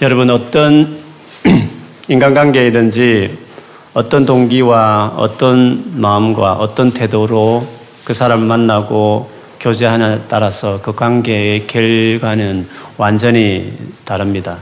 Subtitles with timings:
[0.00, 0.96] 여러분 어떤
[2.06, 3.36] 인간관계이든지
[3.94, 7.66] 어떤 동기와 어떤 마음과 어떤 태도로
[8.04, 14.58] 그 사람을 만나고 교제하느냐에 따라서 그 관계의 결과는 완전히 다릅니다.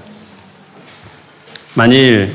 [1.75, 2.35] 만일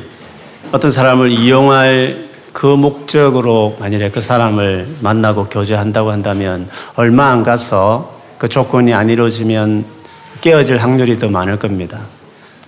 [0.72, 2.16] 어떤 사람을 이용할
[2.54, 9.86] 그 목적으로 만일에 그 사람을 만나고 교제한다고 한다면 얼마 안 가서 그 조건이 안 이루어지면
[10.42, 12.02] 깨어질 확률이 더 많을 겁니다.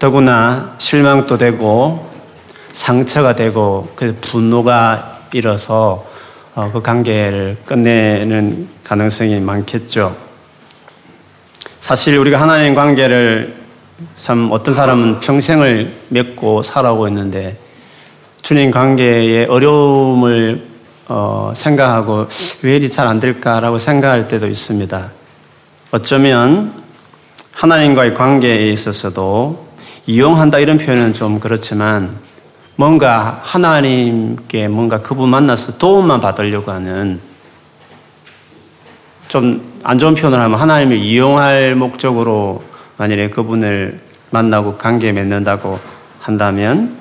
[0.04, 2.10] 더구나 실망도 되고
[2.74, 6.06] 상처가 되고 그 분노가 일어서
[6.56, 10.14] 어, 그 관계를 끝내는 가능성이 많겠죠.
[11.80, 13.56] 사실 우리가 하나님 관계를
[14.18, 17.58] 참 어떤 사람은 평생을 맺고 살아오고 있는데
[18.42, 20.68] 주님 관계의 어려움을
[21.08, 22.28] 어, 생각하고
[22.64, 25.12] 왜 이리 잘 안 될까라고 생각할 때도 있습니다.
[25.92, 26.74] 어쩌면
[27.54, 29.63] 하나님과의 관계에 있어서도
[30.06, 32.18] 이용한다 이런 표현은 좀 그렇지만
[32.76, 37.20] 뭔가 하나님께 뭔가 그분 만나서 도움만 받으려고 하는
[39.28, 42.64] 좀 안 좋은 표현을 하면 하나님을 이용할 목적으로
[42.98, 45.78] 만일에 그분을 만나고 관계 맺는다고
[46.22, 46.96] 한다면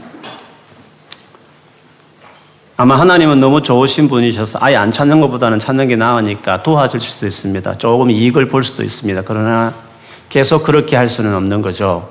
[2.77, 7.79] 아마 하나님은 너무 좋으신 분이셔서 아예 안 찾는 것보다는 찾는 게 나으니까 도와줄 수도 있습니다.
[7.79, 9.23] 조금 이익을 볼 수도 있습니다.
[9.25, 9.73] 그러나
[10.29, 12.11] 계속 그렇게 할 수는 없는 거죠.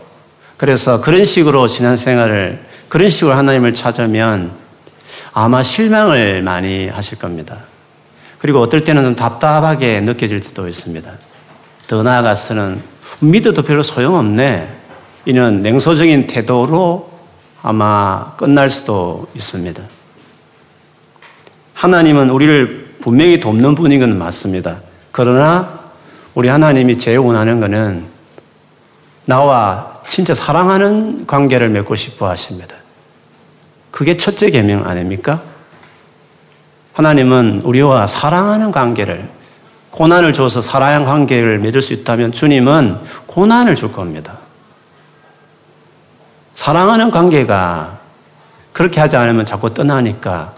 [0.62, 4.52] 그래서 그런 식으로 신앙생활을 그런 식으로 하나님을 찾으면
[5.34, 7.58] 아마 실망을 많이 하실 겁니다.
[8.38, 11.12] 그리고 어떨 때는 좀 답답하게 느껴질 때도 있습니다.
[11.88, 12.80] 더 나아가서는
[13.22, 14.70] 믿어도 별로 소용없네.
[15.26, 17.10] 이는 냉소적인 태도로
[17.64, 19.82] 아마 끝날 수도 있습니다.
[21.74, 24.80] 하나님은 우리를 분명히 돕는 분인 건 맞습니다.
[25.12, 25.80] 그러나
[26.36, 28.06] 우리 하나님이 제일 원하는 것은
[29.26, 32.76] 나와 진짜 사랑하는 관계를 맺고 싶어 하십니다.
[33.92, 35.42] 그게 첫째 계명 아닙니까?
[36.94, 39.30] 하나님은 우리와 사랑하는 관계를
[39.92, 42.98] 고난을 줘서 사랑하는 관계를 맺을 수 있다면 주님은
[43.28, 44.38] 고난을 줄 겁니다.
[46.54, 48.00] 사랑하는 관계가
[48.74, 50.54] 그렇게 하지 않으면 자꾸 떠나니까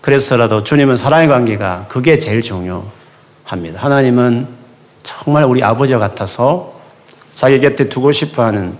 [0.00, 3.78] 그래서라도 주님은 사랑의 관계가 그게 제일 중요합니다.
[3.78, 4.48] 하나님은
[5.02, 6.79] 정말 우리 아버지 같아서
[7.32, 8.76] 자기 곁에 두고 싶어 하는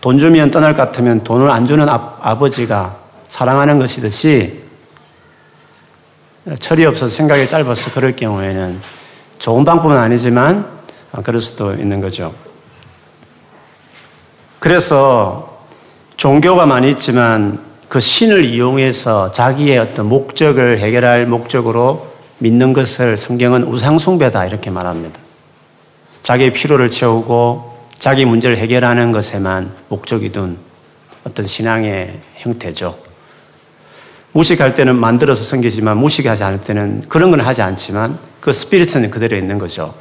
[0.00, 2.96] 돈 주면 떠날 것 같으면 돈을 안 주는 아, 버지가
[3.28, 4.62] 사랑하는 것이듯이
[6.58, 8.80] 철이 없어서 생각이 짧아서 그럴 경우에는
[9.38, 10.66] 좋은 방법은 아니지만
[11.22, 12.34] 그럴 수도 있는 거죠.
[14.58, 15.66] 그래서
[16.16, 24.46] 종교가 많이 있지만 그 신을 이용해서 자기의 어떤 목적을 해결할 목적으로 믿는 것을 성경은 우상숭배다
[24.46, 25.20] 이렇게 말합니다.
[26.22, 27.71] 자기의 필요를 채우고
[28.02, 30.58] 자기 문제를 해결하는 것에만 목적이 둔
[31.22, 32.98] 어떤 신앙의 형태죠.
[34.32, 39.56] 무식할 때는 만들어서 섬기지만 무식하지 않을 때는 그런 건 하지 않지만 그 스피릿은 그대로 있는
[39.56, 39.94] 거죠.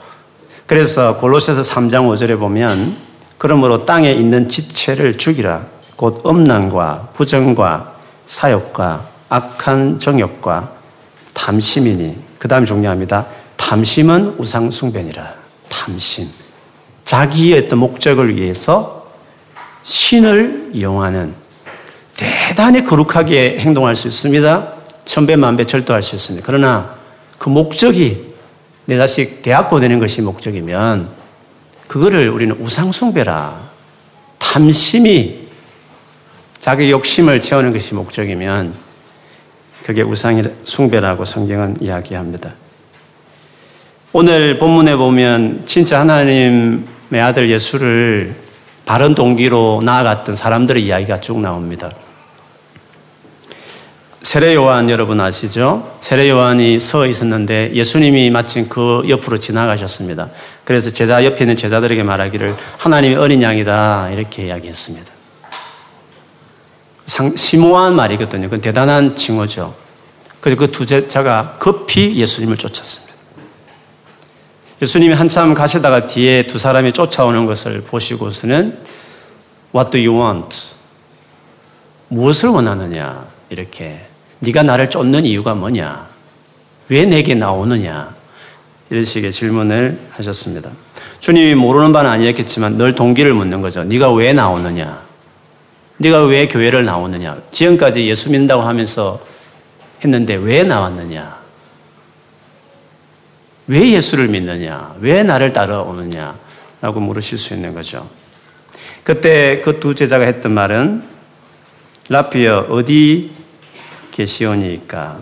[0.66, 2.98] 그래서 골로새서 3장 5절에 보면
[3.38, 10.72] 그러므로 땅에 있는 지체를 죽이라 곧 음란과 부정과 사욕과 악한 정욕과
[11.36, 13.28] 탐심이니 그 다음에 중요합니다.
[13.58, 15.36] 탐심은 우상숭배니라.
[15.70, 16.41] 탐심.
[17.04, 19.12] 자기의 어떤 목적을 위해서
[19.84, 21.34] 신을 이용하는
[22.16, 24.74] 대단히 거룩하게 행동할 수 있습니다.
[25.06, 26.46] 천배만배 절도할 수 있습니다.
[26.46, 26.96] 그러나
[27.38, 28.34] 그 목적이
[28.86, 31.10] 내 자식 대학 보내는 것이 목적이면
[31.88, 33.70] 그거를 우리는 우상숭배라
[34.38, 35.48] 탐심이
[36.60, 38.74] 자기 욕심을 채우는 것이 목적이면
[39.84, 42.54] 그게 우상숭배라고 성경은 이야기합니다.
[44.14, 48.34] 오늘 본문에 보면 진짜 하나님 내 아들 예수를
[48.86, 51.92] 바른 동기로 나아갔던 사람들의 이야기가 쭉 나옵니다.
[54.22, 55.98] 세례 요한 여러분 아시죠?
[56.00, 60.30] 세례 요한이 서 있었는데 예수님이 마침 그 옆으로 지나가셨습니다.
[60.64, 65.12] 그래서 제자 옆에 있는 제자들에게 말하기를 하나님의 어린 양이다 이렇게 이야기했습니다.
[67.08, 68.50] 상, 심오한 말이거든요.
[68.50, 69.76] 그 대단한 징후죠.
[70.40, 73.11] 그래서 그 두 제자가 급히 예수님을 쫓았습니다.
[74.82, 78.80] 예수님이 한참 가시다가 뒤에 두 사람이 쫓아오는 것을 보시고서는
[79.76, 80.76] What do you want?
[82.08, 83.28] 무엇을 원하느냐?
[83.50, 84.08] 이렇게
[84.40, 86.08] 네가 나를 쫓는 이유가 뭐냐?
[86.90, 88.16] 왜 내게 나오느냐?
[88.90, 90.72] 이런 식의 질문을 하셨습니다.
[91.20, 93.84] 주님이 모르는 바는 아니었겠지만 늘 동기를 묻는 거죠.
[93.84, 95.00] 네가 왜 나오느냐?
[95.98, 97.38] 네가 왜 교회를 나오느냐?
[97.52, 99.22] 지금까지 예수 믿는다고 하면서
[100.04, 101.41] 했는데 왜 나왔느냐?
[103.72, 104.96] 왜 예수를 믿느냐?
[105.00, 106.38] 왜 나를 따라오느냐?
[106.82, 108.06] 라고 물으실 수 있는 거죠.
[109.06, 111.02] 그때 그 두 제자가 했던 말은
[112.10, 113.32] 라피어 어디
[114.12, 115.20] 계시오니까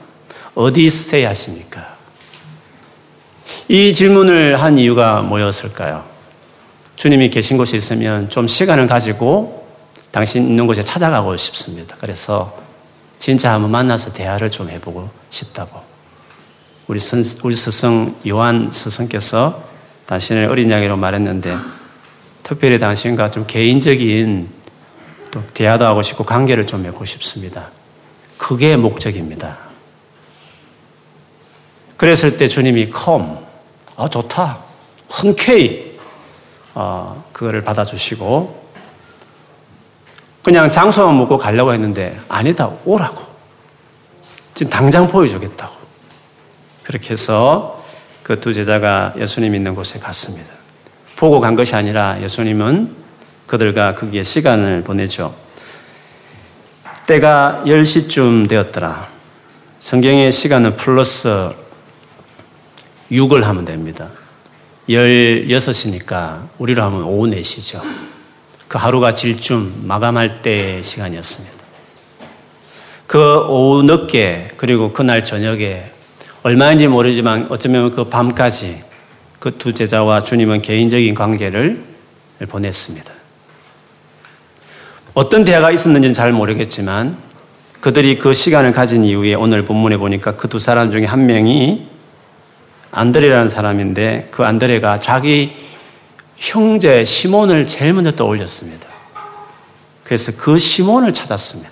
[0.55, 1.95] 어디 스테이 하십니까?
[3.67, 6.03] 이 질문을 한 이유가 뭐였을까요?
[6.95, 9.67] 주님이 계신 곳에 있으면 좀 시간을 가지고
[10.09, 11.95] 당신 있는 곳에 찾아가고 싶습니다.
[11.99, 12.59] 그래서
[13.19, 15.88] 진짜 한번 만나서 대화를 좀 해보고 싶다고.
[16.89, 19.63] 우리, 선, 우리 스승 요한 스승께서
[20.07, 21.55] 당신을 어린 양이로 말했는데
[22.41, 24.49] 특별히 당신과 좀 개인적인
[25.29, 27.69] 또 대화도 하고 싶고 관계를 좀 맺고 싶습니다.
[28.39, 29.59] 그게 목적입니다.
[31.95, 33.37] 그랬을 때 주님이 컴,
[33.95, 34.57] 아 좋다,
[35.09, 35.99] 흔쾌히
[36.73, 38.63] 어, 그거를 받아주시고
[40.41, 42.71] 그냥 장소만 묻고 가려고 했는데 아니다.
[42.83, 43.21] 오라고.
[44.55, 45.78] 지금 당장 보여주겠다고
[46.89, 47.85] 그렇게 해서
[48.23, 50.51] 그 두 제자가 예수님 있는 곳에 갔습니다.
[51.15, 52.95] 보고 간 것이 아니라 예수님은
[53.45, 55.35] 그들과 거기에 시간을 보내죠.
[57.05, 59.07] 때가 10시쯤 되었더라.
[59.77, 61.51] 성경의 시간은 플러스
[63.11, 64.09] 6을 하면 됩니다.
[64.89, 67.83] 16시니까 우리로 하면 오후 4시죠.
[68.67, 71.55] 그 하루가 질쯤 마감할 때 시간이었습니다.
[73.05, 75.98] 그 오후 늦게 그리고 그날 저녁에
[76.49, 78.81] 얼마인지 모르지만 어쩌면 그 밤까지
[79.37, 81.83] 그 두 제자와 주님은 개인적인 관계를
[82.49, 83.11] 보냈습니다.
[85.13, 87.15] 어떤 대화가 있었는지는 잘 모르겠지만
[87.81, 91.87] 그들이 그 시간을 가진 이후에 오늘 본문에 보니까 그 두 사람 중에 한 명이
[92.91, 95.53] 안드레라는 사람인데 그 안드레가 자기
[96.37, 98.87] 형제 시몬을 제일 먼저 떠올렸습니다.
[100.03, 101.69] 그래서 그 시몬을 찾았습니다.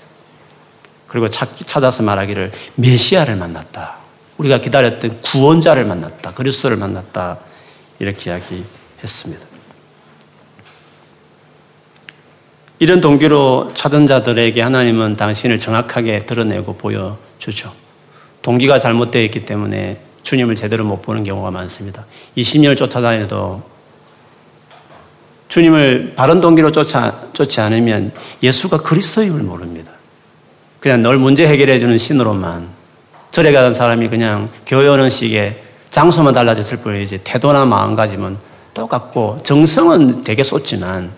[1.08, 4.07] 그리고 찾아서 말하기를 메시아를 만났다.
[4.38, 6.34] 우리가 기다렸던 구원자를 만났다.
[6.34, 7.40] 그리스도를 만났다.
[8.00, 9.46] 이렇게 이야기했습니다.
[12.80, 17.74] 이런 동기로 찾은 자들에게 하나님은 당신을 정확하게 드러내고 보여주죠.
[18.44, 22.06] 동기가 잘못되어 있기 때문에 주님을 제대로 못 보는 경우가 많습니다.
[22.38, 23.64] 20년을 쫓아다녀도
[25.48, 28.12] 주님을 바른 동기로 쫓아, 쫓지 않으면
[28.44, 29.92] 예수가 그리스도임을 모릅니다.
[30.80, 32.77] 그냥 널 문제 해결해주는 신으로만
[33.38, 35.62] 절에 가던 사람이 그냥 교회 오는 식에
[35.92, 38.36] 장소만 달라졌을 뿐이지 태도나 마음가짐은
[38.74, 41.12] 똑같고 정성은 되게 쏟지만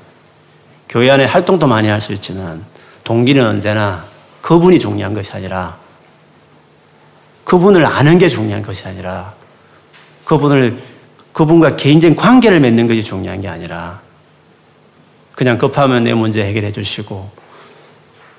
[0.90, 2.66] 교회 안에 활동도 많이 할 수 있지만
[3.06, 4.04] 동기는 언제나
[4.42, 5.78] 그분이 중요한 것이 아니라
[7.46, 9.34] 그분을 아는 게 중요한 것이 아니라
[10.26, 10.78] 그분을
[11.32, 14.02] 그분과 개인적인 관계를 맺는 것이 중요한 게 아니라
[15.38, 17.32] 그냥 급하면 내 문제 해결해 주시고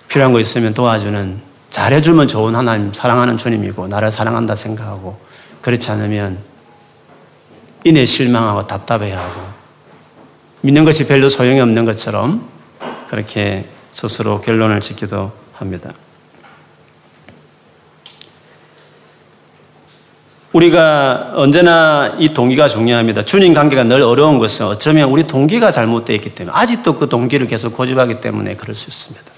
[0.08, 5.18] 필요한 거 있으면 도와주는 잘해주면 좋은 하나님 사랑하는 주님이고 나를 사랑한다 생각하고
[5.62, 6.38] 그렇지 않으면
[7.84, 9.40] 이내 실망하고 답답해하고
[10.62, 12.46] 믿는 것이 별로 소용이 없는 것처럼
[13.08, 15.92] 그렇게 스스로 결론을 짓기도 합니다.
[20.52, 23.24] 우리가 언제나 이 동기가 중요합니다.
[23.24, 27.76] 주님 관계가 늘 어려운 것은 어쩌면 우리 동기가 잘못되어 있기 때문에 아직도 그 동기를 계속
[27.76, 29.29] 고집하기 때문에 그럴 수 있습니다.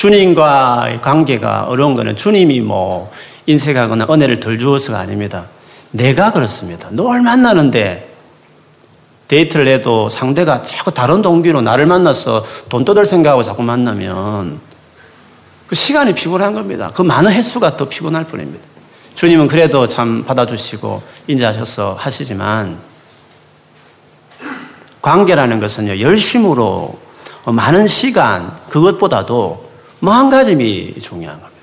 [0.00, 3.12] 주님과의 관계가 어려운 것은 주님이 뭐
[3.44, 5.44] 인색하거나 은혜를 덜 주어서가 아닙니다.
[5.90, 6.88] 내가 그렇습니다.
[6.90, 8.08] 널 만나는데
[9.28, 14.58] 데이트를 해도 상대가 자꾸 다른 동기로 나를 만나서 돈 떠들 생각하고 자꾸 만나면
[15.66, 16.90] 그 시간이 피곤한 겁니다.
[16.94, 18.66] 그 많은 횟수가 더 피곤할 뿐입니다.
[19.16, 22.78] 주님은 그래도 참 받아주시고 인자하셔서 하시지만
[25.02, 26.98] 관계라는 것은요, 열심으로
[27.44, 29.69] 많은 시간, 그것보다도
[30.00, 31.60] 마음가짐이 중요한 겁니다.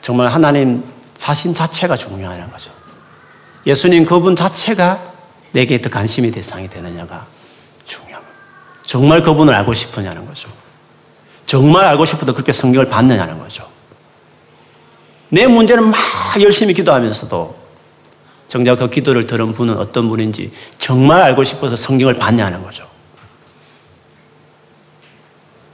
[0.00, 0.82] 정말 하나님
[1.16, 2.70] 자신 자체가 중요한 거죠.
[3.66, 5.12] 예수님 그분 자체가
[5.52, 7.26] 내게 더 관심이 대상이 되느냐가
[7.86, 8.34] 중요합니다.
[8.84, 10.48] 정말 그분을 알고 싶으냐는 거죠.
[11.44, 13.68] 정말 알고 싶어도 그렇게 성경을 받느냐는 거죠.
[15.30, 16.00] 내 문제는 막
[16.40, 17.58] 열심히 기도하면서도
[18.46, 22.88] 정작 그 기도를 들은 분은 어떤 분인지 정말 알고 싶어서 성경을 받냐는 거죠.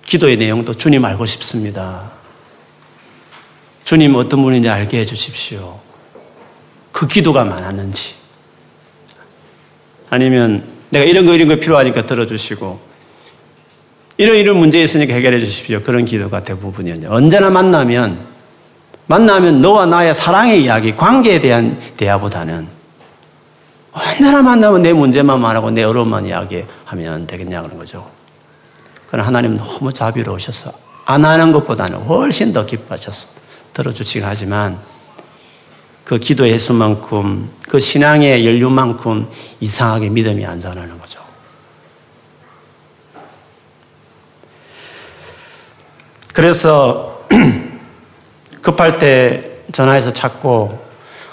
[0.05, 2.11] 기도의 내용도 주님 알고 싶습니다.
[3.85, 5.79] 주님 어떤 분인지 알게 해 주십시오.
[6.93, 8.15] 그 기도가 많았는지.
[10.11, 12.81] 아니면 내가 이런 거 이런 거 필요하니까 들어주시고
[14.17, 15.83] 이런 이런 문제 있으니까 해결해 주십시오.
[15.83, 18.19] 그런 기도가 대부분이었요 언제나 만나면
[19.07, 22.67] 만나면 너와 나의 사랑의 이야기, 관계에 대한 대화보다는
[23.93, 28.14] 언제나 만나면 내 문제만 말하고 내 어려움만 이야기하면 되겠냐 그런 거죠.
[29.15, 30.73] 그러나 하나님 너무 자비로우셔서
[31.05, 33.29] 안 하는 것보다는 훨씬 더 기뻐하셔서
[33.73, 34.77] 들어주시긴 하지만
[36.03, 39.29] 그 기도의 수만큼 그 신앙의 연륜만큼
[39.61, 41.21] 이상하게 믿음이 안 자라는 거죠.
[46.33, 47.25] 그래서
[48.63, 50.85] 급할 때 전화해서 찾고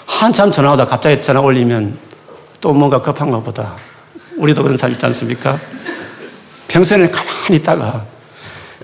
[0.06, 1.98] 한참 전화하다 갑자기 전화 올리면
[2.60, 3.74] 또 뭔가 급한 것보다
[4.36, 5.58] 우리도 그런 사람 있지 않습니까?
[6.72, 8.06] 평소에는 가만히 있다가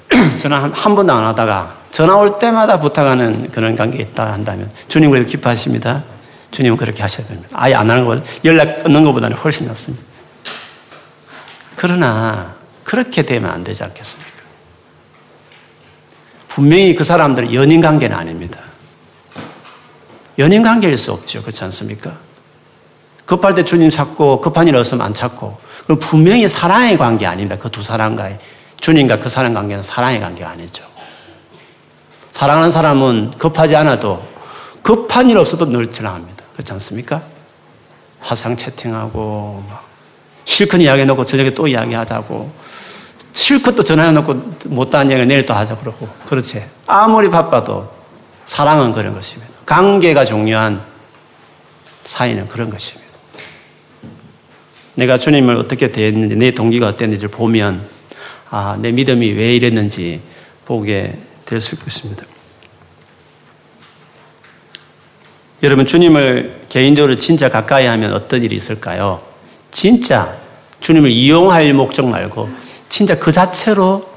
[0.40, 5.10] 전화 한, 한 번도 안 하다가 전화 올 때마다 부탁하는 그런 관계가 있다 한다면 주님
[5.10, 6.04] 그래도 기뻐하십니다.
[6.50, 7.48] 주님은 그렇게 하셔야 됩니다.
[7.52, 10.04] 아예 안 하는 것보다 연락 끊는 것보다는 훨씬 낫습니다.
[11.76, 12.54] 그러나
[12.84, 14.38] 그렇게 되면 안 되지 않겠습니까?
[16.48, 18.60] 분명히 그 사람들은 연인 관계는 아닙니다.
[20.38, 21.40] 연인 관계일 수 없죠.
[21.42, 22.12] 그렇지 않습니까?
[23.28, 25.58] 급할 때 주님 찾고 급한 일 없으면 안 찾고
[26.00, 27.56] 분명히 사랑의 관계 아닙니다.
[27.56, 28.38] 그 두 사람과의
[28.80, 30.82] 주님과 그 사람 관계는 사랑의 관계가 아니죠.
[32.30, 34.22] 사랑하는 사람은 급하지 않아도
[34.82, 36.42] 급한 일 없어도 늘 전화합니다.
[36.54, 37.20] 그렇지 않습니까?
[38.20, 39.84] 화상 채팅하고 막
[40.46, 42.50] 실컷 이야기해놓고 저녁에 또 이야기하자고
[43.34, 46.64] 실컷 또 전화해놓고 못다한 이야기 내일 또 하자 그러고 그렇지.
[46.86, 47.92] 아무리 바빠도
[48.46, 49.52] 사랑은 그런 것입니다.
[49.66, 50.80] 관계가 중요한
[52.04, 53.07] 사이는 그런 것입니다.
[54.98, 57.86] 내가 주님을 어떻게 대했는지, 내 동기가 어땠는지를 보면,
[58.50, 60.20] 아, 내 믿음이 왜 이랬는지
[60.64, 62.24] 보게 될 수 있습니다.
[65.62, 69.22] 여러분, 주님을 개인적으로 진짜 가까이 하면 어떤 일이 있을까요?
[69.70, 70.36] 진짜
[70.80, 72.48] 주님을 이용할 목적 말고,
[72.88, 74.08] 진짜 그 자체로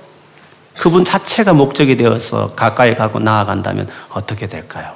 [0.75, 4.93] 그분 자체가 목적이 되어서 가까이 가고 나아간다면 어떻게 될까요?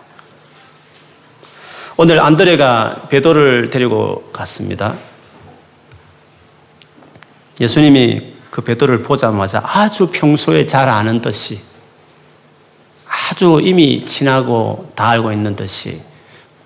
[1.96, 4.96] 오늘 안드레가 베도를 데리고 갔습니다.
[7.60, 11.60] 예수님이 그 베드로를 보자마자 아주 평소에 잘 아는 듯이
[13.06, 16.02] 아주 이미 친하고 다 알고 있는 듯이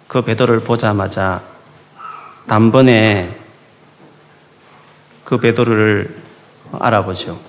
[0.07, 1.41] 그 베드로를 보자마자
[2.47, 3.37] 단번에
[5.23, 6.15] 그 베드로를
[6.79, 7.39] 알아보죠.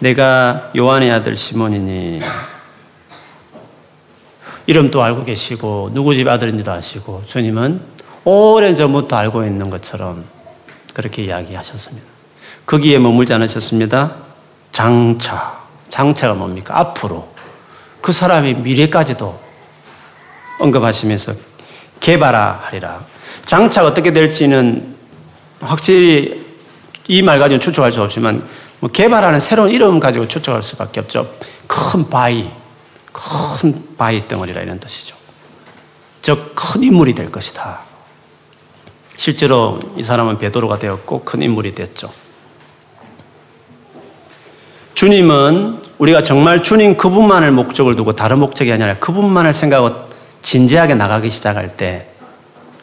[0.00, 2.20] 내가 요한의 아들 시몬이니
[4.66, 7.80] 이름도 알고 계시고 누구 집 아들인지도 아시고 주님은
[8.24, 10.33] 오랜 전부터 알고 있는 것처럼
[10.94, 12.06] 그렇게 이야기하셨습니다.
[12.64, 14.14] 거기에 머물지 않으셨습니다.
[14.72, 15.58] 장차.
[15.90, 16.78] 장차가 뭡니까?
[16.78, 17.28] 앞으로.
[18.00, 19.38] 그 사람의 미래까지도
[20.60, 21.34] 언급하시면서
[22.00, 23.04] 개발하리라.
[23.44, 24.94] 장차가 어떻게 될지는
[25.60, 26.42] 확실히
[27.08, 28.46] 이 말 가지고 추측할 수 없지만
[28.80, 31.30] 뭐 개발하는 새로운 이름 가지고 추측할 수밖에 없죠.
[31.66, 32.48] 큰 바위,
[33.12, 35.16] 큰 바위 덩어리라 이런 뜻이죠.
[36.22, 37.80] 즉 큰 인물이 될 것이다.
[39.16, 42.10] 실제로 이 사람은 베드로가 되었고 큰 인물이 됐죠.
[44.94, 50.08] 주님은 우리가 정말 주님 그분만을 목적을 두고 다른 목적이 아니라 그분만을 생각하고
[50.42, 52.08] 진지하게 나가기 시작할 때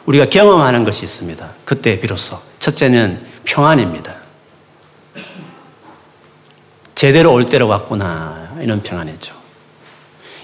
[0.06, 1.48] 우리가 경험하는 것이 있습니다.
[1.64, 4.14] 그때 비로소 첫째는 평안입니다.
[6.94, 9.34] 제대로 올 때로 왔구나 이런 평안이죠.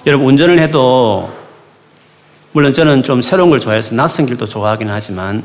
[0.07, 1.33] 여러분 운전을 해도
[2.53, 5.45] 물론 저는 좀 새로운 걸 좋아해서 낯선 길도 좋아하긴 하지만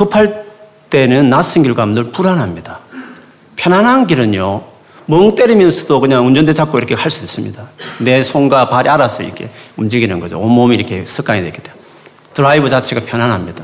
[0.00, 0.46] 급할
[0.88, 2.78] 때는 낯선 길 가면 늘 불안합니다.
[3.56, 4.64] 편안한 길은요,
[5.04, 7.62] 멍 때리면서도 그냥 운전대 잡고 이렇게 할 수 있습니다.
[7.98, 10.40] 내 손과 발이 알아서 이렇게 움직이는 거죠.
[10.40, 11.82] 온몸이 이렇게 습관이 되기 때문에.
[12.32, 13.62] 드라이브 자체가 편안합니다.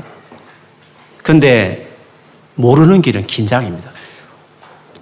[1.23, 1.89] 근데
[2.53, 3.89] 모르는 길은 긴장입니다.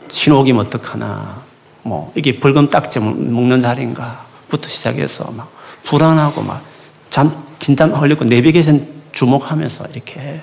[0.07, 1.41] 신호기면 어떡하나,
[1.83, 5.51] 뭐, 이게 붉은 딱지 먹는 자리인가, 부터 시작해서 막
[5.83, 6.63] 불안하고 막
[7.09, 10.41] 잠, 진땀 흘리고 내비게이션 주목하면서 이렇게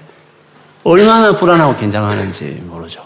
[0.84, 3.04] 얼마나 불안하고 긴장하는지 모르죠.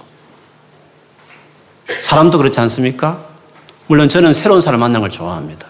[2.02, 3.24] 사람도 그렇지 않습니까?
[3.86, 5.66] 물론 저는 새로운 사람 만나는 걸 좋아합니다.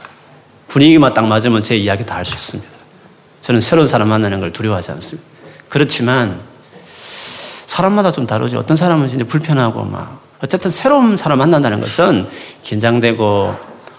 [0.69, 2.71] 분위기만 딱 맞으면 제 이야기 다 할 수 있습니다.
[3.41, 5.29] 저는 새로운 사람 만나는 걸 두려워하지 않습니다.
[5.69, 6.41] 그렇지만
[7.67, 8.59] 사람마다 좀 다르죠.
[8.59, 12.29] 어떤 사람은 진짜 불편하고 막 어쨌든 새로운 사람 만난다는 것은
[12.63, 13.57] 긴장되고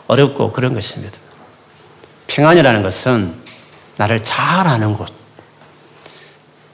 [0.07, 1.17] 어렵고 그런 것입니다.
[2.27, 3.33] 평안이라는 것은
[3.97, 5.07] 나를 잘 아는 곳,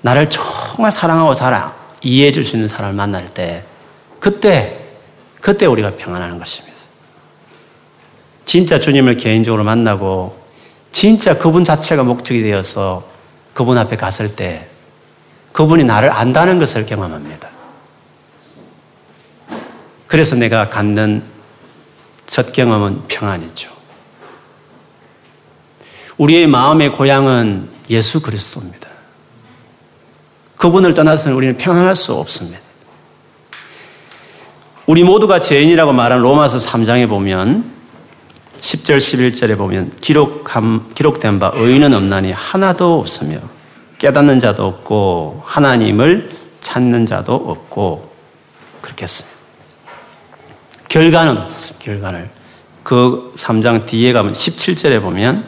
[0.03, 3.63] 나를 정말 사랑하고 잘 이해해 줄 수 있는 사람을 만날 때
[4.19, 4.79] 그때
[5.41, 6.77] 그때 우리가 평안하는 것입니다.
[8.45, 10.41] 진짜 주님을 개인적으로 만나고
[10.91, 13.07] 진짜 그분 자체가 목적이 되어서
[13.53, 14.67] 그분 앞에 갔을 때
[15.53, 17.49] 그분이 나를 안다는 것을 경험합니다.
[20.07, 21.23] 그래서 내가 갖는
[22.25, 23.71] 첫 경험은 평안이죠.
[26.17, 28.92] 우리의 마음의 고향은 예수 그리스도입니다.
[30.63, 32.57] 그분을 떠나서는 우리는 평안할 수 없습니다.
[34.85, 37.69] 우리 모두가 죄인이라고 말한 로마서 3장에 보면
[38.61, 43.39] 10절 11절에 보면 기록함, 기록된 바 의인은 없나니 하나도 없으며
[43.97, 48.13] 깨닫는 자도 없고 하나님을 찾는 자도 없고
[48.79, 49.37] 그렇게 했습니다.
[50.87, 51.83] 결과는 어떻습니까?
[51.83, 52.29] 결과를.
[52.83, 55.43] 그 3장 뒤에 가면 17절에 보면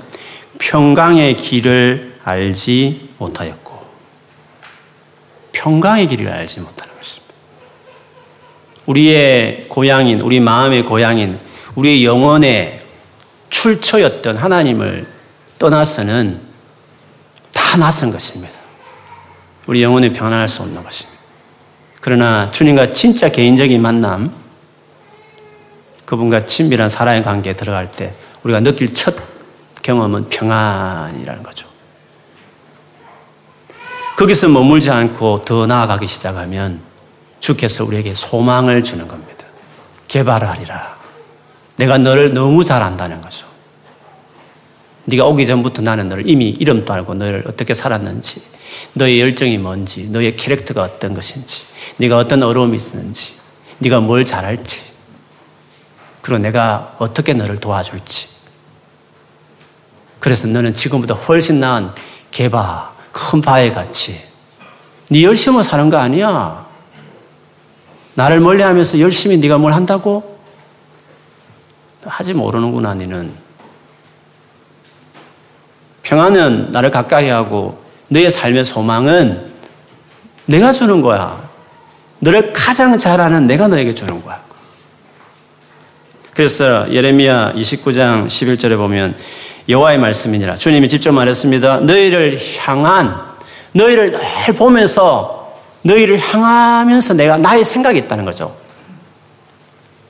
[0.59, 3.64] 평강의 길을 알지 못하였고
[5.65, 7.33] 평강의 길을 알지 못하는 것입니다.
[8.85, 11.39] 우리의 고향인, 우리 마음의 고향인,
[11.73, 12.81] 우리의 영혼의
[13.49, 15.07] 출처였던 하나님을
[15.57, 16.39] 떠나서는
[17.51, 18.53] 다 낯선 것입니다.
[19.65, 21.19] 우리 영혼이 변화할 수 없는 것입니다.
[21.99, 24.31] 그러나 주님과 진짜 개인적인 만남,
[26.05, 29.15] 그분과 친밀한 사랑의 관계에 들어갈 때 우리가 느낄 첫
[29.81, 31.64] 경험은 평안이라는 거죠.
[34.15, 36.79] 거기서 머물지 않고 더 나아가기 시작하면
[37.39, 39.45] 주께서 우리에게 소망을 주는 겁니다.
[40.07, 40.95] 개발하리라.
[41.75, 43.45] 내가 너를 너무 잘 안다는 거죠.
[45.05, 48.41] 네가 오기 전부터 나는 너를 이미 이름도 알고 너를 어떻게 살았는지,
[48.93, 51.63] 너의 열정이 뭔지, 너의 캐릭터가 어떤 것인지,
[51.97, 53.33] 네가 어떤 어려움이 있었는지,
[53.79, 54.81] 네가 뭘 잘할지,
[56.21, 58.29] 그리고 내가 어떻게 너를 도와줄지.
[60.19, 61.91] 그래서 너는 지금보다 훨씬 나은
[62.31, 64.19] 개바, 큰 바에 같이
[65.07, 66.65] 네 열심히 사는 거 아니야.
[68.15, 70.37] 나를 멀리하면서 열심히 네가 뭘 한다고?
[72.05, 73.33] 하지 모르는구나, 너는.
[76.03, 79.53] 평안은 나를 가까이 하고 너의 삶의 소망은
[80.45, 81.49] 내가 주는 거야.
[82.19, 84.43] 너를 가장 잘 아는 내가 너에게 주는 거야.
[86.33, 89.17] 그래서 예레미야 29장 11절에 보면
[89.67, 91.81] 여호와의 말씀이니라 주님이 직접 말했습니다.
[91.81, 93.25] 너희를 향한
[93.73, 98.55] 너희를 늘 보면서 너희를 향하면서 내가 나의 생각이 있다는 거죠.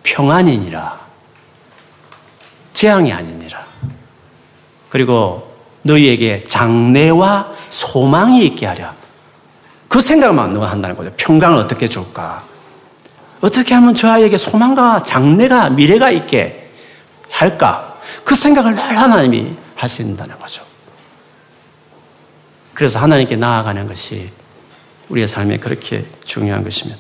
[0.03, 0.99] 평안이니라.
[2.73, 3.65] 재앙이 아니니라.
[4.89, 8.93] 그리고 너희에게 장래와 소망이 있게 하려.
[9.87, 11.11] 그 생각만 너가 한다는 거죠.
[11.17, 12.43] 평강을 어떻게 줄까?
[13.41, 16.69] 어떻게 하면 저 아이에게 소망과 장래가, 미래가 있게
[17.29, 17.94] 할까?
[18.25, 20.63] 그 생각을 늘 하나님이 하신다는 거죠.
[22.73, 24.29] 그래서 하나님께 나아가는 것이
[25.07, 26.99] 우리의 삶에 그렇게 중요한 것입니다.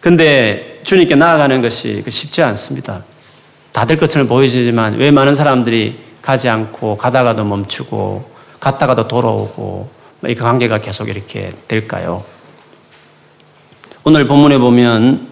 [0.00, 3.04] 근데 주님께 나아가는 것이 쉽지 않습니다.
[3.70, 9.90] 다될 것처럼 보이지만 왜 많은 사람들이 가지 않고 가다가도 멈추고 갔다가도 돌아오고
[10.26, 12.24] 이 관계가 계속 이렇게 될까요?
[14.04, 15.31] 오늘 본문에 보면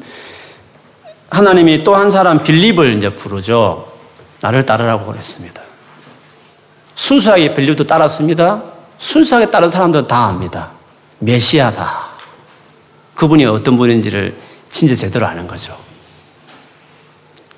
[1.30, 3.90] 하나님이 또 한 사람 빌립을 이제 부르죠.
[4.40, 5.62] 나를 따르라고 그랬습니다.
[6.94, 8.62] 순수하게 빌립도 따랐습니다.
[8.98, 10.70] 순수하게 따른 사람들은 다 압니다.
[11.20, 12.10] 메시아다.
[13.14, 14.36] 그분이 어떤 분인지를
[14.68, 15.76] 진짜 제대로 아는 거죠.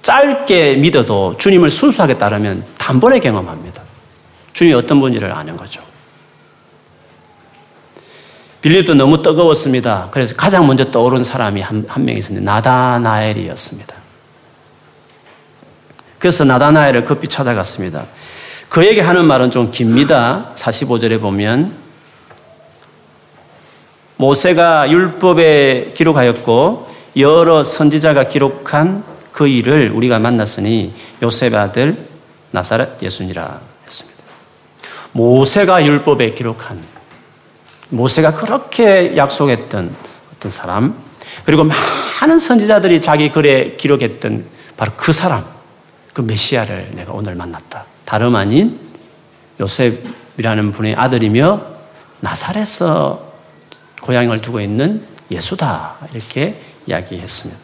[0.02, 3.82] 짧게 믿어도 주님을 순수하게 따르면 단번에 경험합니다.
[4.52, 5.80] 주님이 어떤 분인지를 아는 거죠.
[8.62, 10.09] 빌립도 너무 뜨거웠습니다.
[10.12, 13.94] 그래서 가장 먼저 떠오른 사람이 한, 한명 있었는데 나다나엘이었습니다.
[16.18, 18.07] 그래서 나다나엘을 급히 찾아갔습니다.
[18.68, 20.53] 그에게 하는 말은 좀 깁니다.
[20.55, 21.75] 45절에 보면
[24.16, 31.96] 모세가 율법에 기록하였고 여러 선지자가 기록한 그 일을 우리가 만났으니 요셉의 아들
[32.53, 34.22] 나사렛 예수니라 했습니다.
[35.11, 36.91] 모세가 율법에 기록한
[37.92, 39.94] 모세가 그렇게 약속했던
[40.35, 40.96] 어떤 사람
[41.44, 44.44] 그리고 많은 선지자들이 자기 글에 기록했던
[44.76, 45.44] 바로 그 사람
[46.12, 47.85] 그 메시아를 내가 오늘 만났다.
[48.05, 48.78] 다름 아닌
[49.61, 51.62] 요셉이라는 분의 아들이며
[52.20, 53.33] 나사렛에서
[54.02, 55.96] 고향을 두고 있는 예수다.
[56.12, 57.61] 이렇게 이야기했습니다.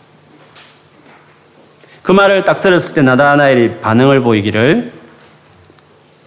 [2.03, 4.93] 그 말을 딱 들었을 때 나다나엘이 반응을 보이기를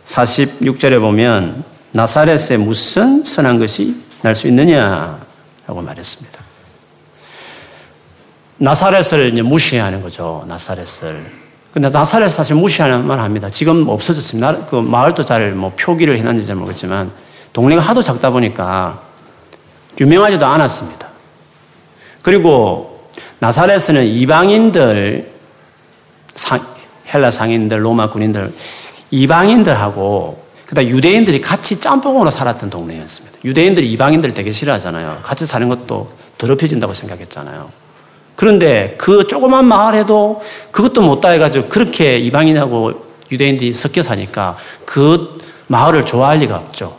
[0.06, 6.40] 46절에 보면 나사렛에 무슨 선한 것이 날 수 있느냐라고 말했습니다.
[8.58, 10.46] 나사렛을 이제 무시하는 거죠.
[10.48, 11.26] 나사렛을.
[11.74, 13.50] 근데 나사렛 사실 무시하는 말 합니다.
[13.50, 14.66] 지금 없어졌습니다.
[14.66, 17.12] 그 마을도 잘 뭐 표기를 해놨는지 잘 모르겠지만
[17.54, 19.02] 동네가 하도 작다 보니까
[20.00, 21.08] 유명하지도 않았습니다.
[22.22, 25.32] 그리고 나사렛에는 이방인들
[27.14, 28.54] 헬라 상인들, 로마 군인들,
[29.10, 33.40] 이방인들하고 그다음 유대인들이 같이 짬뽕으로 살았던 동네였습니다.
[33.44, 35.20] 유대인들이 이방인들 되게 싫어하잖아요.
[35.22, 37.70] 같이 사는 것도 더럽혀진다고 생각했잖아요.
[38.38, 44.56] 그런데 그 조그만 마을에도 그것도 못다 해가지고 그렇게 이방인하고 유대인들이 섞여 사니까
[44.86, 46.98] 그 마을을 좋아할 리가 없죠.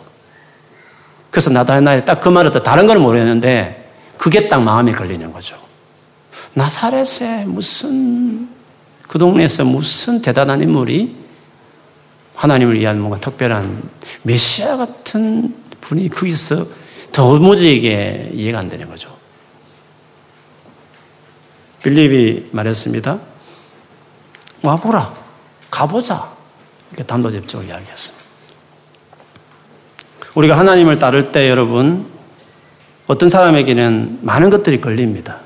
[1.31, 5.57] 그래서 나다나엘 딱그 말을 또 다른 건 모르겠는데 그게 딱 마음에 걸리는 거죠.
[6.53, 8.51] 나사렛에 무슨
[9.09, 11.22] 그 동네에서 무슨 대단한 인물이
[12.35, 13.83] 하나님을 위한 뭔가 특별한
[14.23, 16.67] 메시아 같은 분이 거기서
[17.13, 19.17] 도무지 이게 이해가 안 되는 거죠.
[21.83, 23.19] 빌립이 말했습니다.
[24.63, 25.15] 와보라.
[25.71, 26.33] 가보자.
[26.91, 28.23] 이렇게 단도직입적으로 이야기했습니다.
[30.35, 32.07] 우리가 하나님을 따를 때 여러분,
[33.07, 35.41] 어떤 사람에게는 많은 것들이 걸립니다.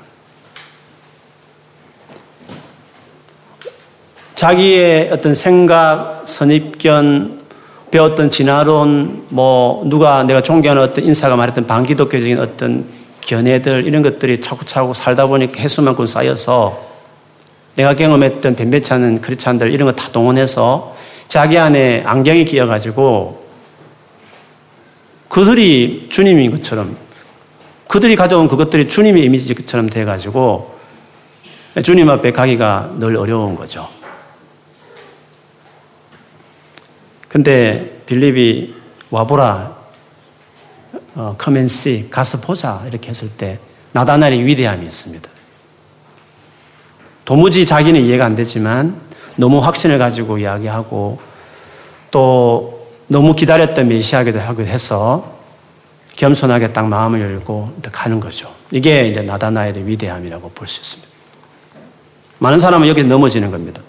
[4.37, 7.41] 자기의 어떤 생각, 선입견,
[7.89, 12.85] 배웠던 진화론, 뭐, 누가 내가 존경하는 어떤 인사가 말했던 반기독교적인 어떤
[13.21, 16.79] 견해들, 이런 것들이 차고차고 살다 보니까 해수만큼 쌓여서
[17.75, 20.95] 내가 경험했던 변변치 않은 크리스찬들 이런 거 다 동원해서
[21.27, 23.43] 자기 안에 안경이 끼어가지고
[25.29, 26.95] 그들이 주님인 것처럼
[27.87, 30.77] 그들이 가져온 그것들이 주님의 이미지처럼 돼가지고
[31.83, 33.96] 주님 앞에 가기가 늘 어려운 거죠.
[37.27, 38.75] 근데 빌립이
[39.09, 39.75] 와보라,
[41.15, 43.59] 어, come and see, 가서 보자 이렇게 했을 때
[43.93, 45.29] 나다날의 위대함이 있습니다.
[47.25, 48.99] 도무지 자기는 이해가 안 되지만
[49.35, 51.19] 너무 확신을 가지고 이야기하고
[52.11, 55.37] 또 너무 기다렸던 메시아기도 하고 해서
[56.15, 58.53] 겸손하게 딱 마음을 열고 가는 거죠.
[58.71, 61.07] 이게 이제 나다나엘의 위대함이라고 볼 수 있습니다.
[62.39, 63.81] 많은 사람은 여기 넘어지는 겁니다.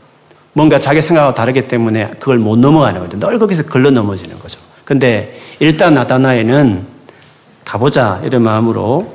[0.58, 3.16] 뭔가 자기 생각과 다르기 때문에 그걸 못 넘어가는 거죠.
[3.16, 4.58] 늘 거기서 걸러 넘어지는 거죠.
[4.84, 6.84] 근데 일단 나다나엘은
[7.64, 9.08] 가보자 이런 마음으로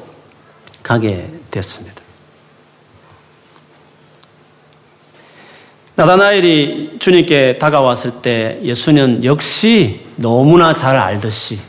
[0.81, 2.01] 가게 됐습니다.
[5.95, 11.59] 나다나엘이 주님께 다가왔을 때 예수는 역시 너무나 잘 알듯이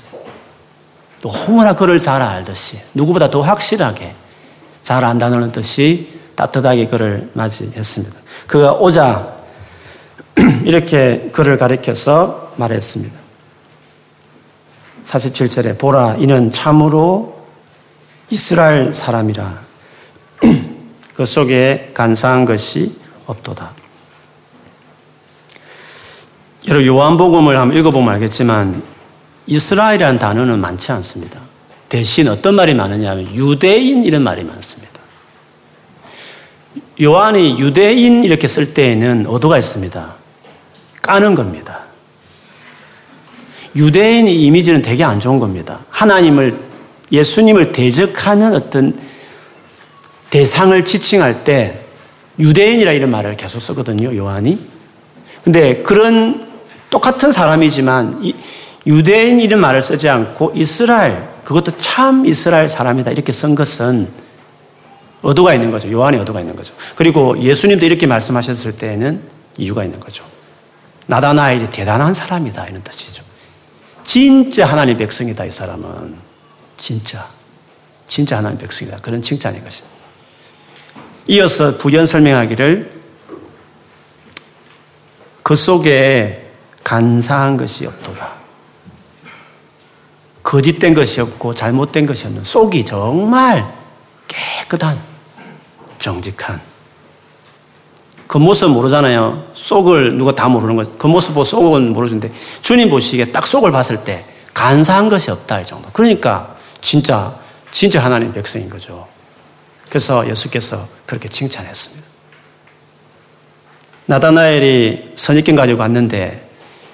[1.21, 4.15] 너무나 그를 잘 알듯이 누구보다 더 확실하게
[4.83, 8.17] 잘 안다는 뜻이 따뜻하게 그를 맞이했습니다.
[8.47, 9.35] 그가 오자
[10.65, 13.19] 이렇게 그를 가리켜서 말했습니다.
[15.05, 17.47] 47절에 보라 이는 참으로
[18.31, 19.61] 이스라엘 사람이라
[21.15, 23.73] 그 속에 간사한 것이 없도다.
[26.67, 28.83] 여러분 요한복음을 한번 읽어보면 알겠지만
[29.47, 31.41] 이스라엘이라는 단어는 많지 않습니다.
[31.89, 34.95] 대신 어떤 말이 많으냐면 유대인 이런 말이 많습니다.
[37.01, 40.14] 요한이 유대인 이렇게 쓸 때에는 어도가 있습니다.
[41.05, 41.81] 까는 겁니다.
[43.77, 45.81] 유대인의 이미지는 되게 안 좋은 겁니다.
[45.91, 46.59] 하나님을,
[47.13, 48.99] 예수님을 대적하는 어떤
[50.31, 51.81] 대상을 지칭할 때
[52.39, 54.59] 유대인이라 이런 말을 계속 쓰거든요, 요한이.
[55.45, 56.49] 근데 그런
[56.89, 58.23] 똑같은 사람이지만
[58.87, 64.09] 유대인 이런 말을 쓰지 않고 이스라엘, 그것도 참 이스라엘 사람이다 이렇게 쓴 것은
[65.23, 65.91] 의도가 있는 거죠.
[65.91, 66.75] 요한의 의도가 있는 거죠.
[66.97, 69.21] 그리고 예수님도 이렇게 말씀하셨을 때에는
[69.59, 70.34] 이유가 있는 거죠.
[71.07, 73.23] 나다나엘이 대단한 사람이다 이런 뜻이죠.
[74.03, 76.17] 진짜 하나님 백성이다 이 사람은
[76.77, 77.27] 진짜
[78.07, 79.95] 진짜 하나님 백성이다 그런 칭찬인 것입니다.
[81.27, 82.93] 이어서 부연 설명하기를
[85.43, 86.51] 그 속에
[86.83, 88.33] 간사한 것이 없도다.
[90.43, 93.75] 거짓된 것이 없고 잘못된 것이 없는 속이 정말
[94.29, 94.99] 깨끗한,
[95.99, 96.61] 정직한.
[98.29, 99.45] 겉모습 그 모르잖아요.
[99.55, 100.93] 속을 누가 다 모르는 거죠.
[100.93, 102.33] 겉모습 그 보고 속은 모르는데
[102.63, 105.89] 주님 보시기에 딱 속을 봤을 때 간사한 것이 없다 이 정도.
[105.93, 107.35] 그러니까 진짜
[107.71, 109.07] 진짜 하나님 백성인 거죠.
[109.89, 112.05] 그래서 예수께서 그렇게 칭찬했습니다.
[114.07, 116.49] 나다나엘이 선입견 가지고 왔는데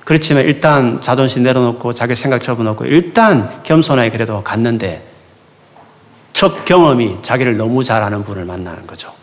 [0.05, 5.07] 그렇지만 일단 자존심 내려놓고 자기 생각 접어놓고 일단 겸손하게 그래도 갔는데
[6.33, 9.19] 첫 경험이 자기를 너무 잘 아는 분을 만나는 거죠.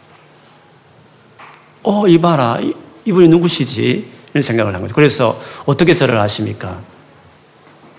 [1.90, 2.60] 어, 이봐라.
[3.06, 4.06] 이분이 누구시지?
[4.34, 4.94] 이런 생각을 한 거죠.
[4.94, 6.82] 그래서 어떻게 저를 아십니까?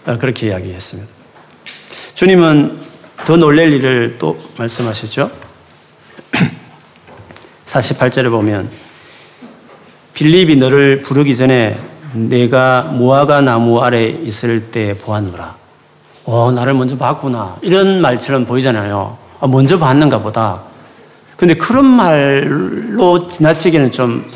[0.04, 1.10] 아, 그렇게 이야기했습니다.
[2.14, 2.80] 주님은
[3.24, 5.30] 더 놀랄 일을 또 말씀하시죠.
[7.64, 8.68] 48절에 보면
[10.12, 11.78] 빌립이 너를 부르기 전에
[12.12, 15.56] 내가 무화과 나무 아래 있을 때 보았노라.
[16.26, 17.56] 어, 나를 먼저 봤구나.
[17.62, 19.16] 이런 말처럼 보이잖아요.
[19.40, 20.67] 아, 먼저 봤는가 보다.
[21.38, 24.28] 근데 그런 말로 지나치기는 좀,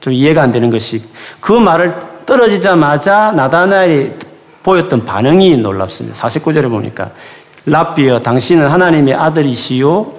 [0.00, 1.02] 좀 이해가 안 되는 것이
[1.40, 4.12] 그 말을 떨어지자마자 나다나엘이
[4.62, 6.16] 보였던 반응이 놀랍습니다.
[6.16, 7.10] 49절에 보니까
[7.66, 10.14] 랍비여 당신은 하나님의 아들이시요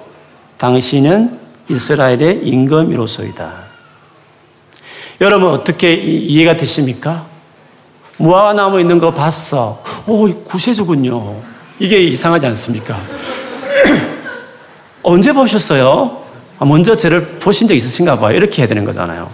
[0.58, 1.38] 당신은
[1.70, 3.52] 이스라엘의 임금이로소이다.
[5.22, 7.24] 여러분 어떻게 이해가 되십니까?
[8.18, 9.82] 무화과나무 있는 거 봤어.
[10.06, 11.36] 오, 구세주군요.
[11.78, 13.21] 이게 이상하지 않습니까?
[15.02, 16.22] 언제 보셨어요?
[16.58, 18.36] 아, 먼저 저를 보신 적 있으신가 봐요.
[18.36, 19.30] 이렇게 해야 되는 거잖아요.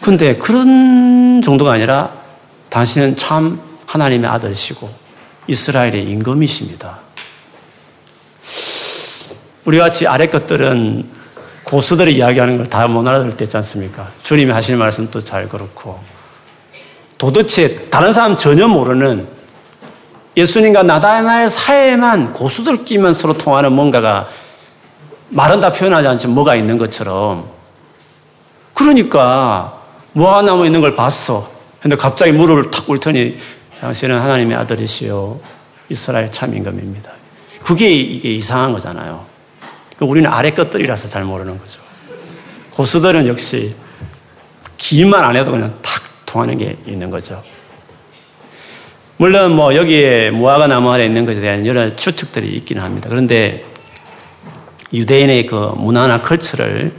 [0.00, 2.12] 근데 그런 정도가 아니라
[2.70, 4.88] 당신은 참 하나님의 아들이시고
[5.48, 6.98] 이스라엘의 임금이십니다.
[9.64, 11.08] 우리 같이 아래 것들은
[11.64, 14.08] 고수들이 이야기하는 걸 다 못 알아들을 때 있지 않습니까?
[14.22, 15.98] 주님이 하시는 말씀도 잘 그렇고
[17.18, 19.26] 도대체 다른 사람 전혀 모르는
[20.36, 24.28] 예수님과 나다나엘 사이에만 고수들 끼면 서로 통하는 뭔가가
[25.30, 27.48] 말은 다 표현하지 않지만 뭐가 있는 것처럼
[28.74, 29.80] 그러니까
[30.12, 31.50] 무화과나무 있는 걸 봤어.
[31.80, 33.38] 근데 갑자기 무릎을 탁 꿇더니
[33.80, 35.40] 당신은 하나님의 아들이시요
[35.88, 37.10] 이스라엘 참 임금입니다.
[37.62, 39.24] 그게 이게 이상한 거잖아요.
[39.96, 41.80] 그러니까 우리는 아래 것들이라서 잘 모르는 거죠.
[42.72, 43.74] 고수들은 역시
[44.76, 47.42] 기만 안 해도 그냥 탁 통하는 게 있는 거죠.
[49.18, 53.08] 물론 뭐 여기에 무화과 나무 아래 있는 것에 대한 여러 추측들이 있기는 합니다.
[53.08, 53.64] 그런데
[54.92, 56.92] 유대인의 그 문화나 컬처를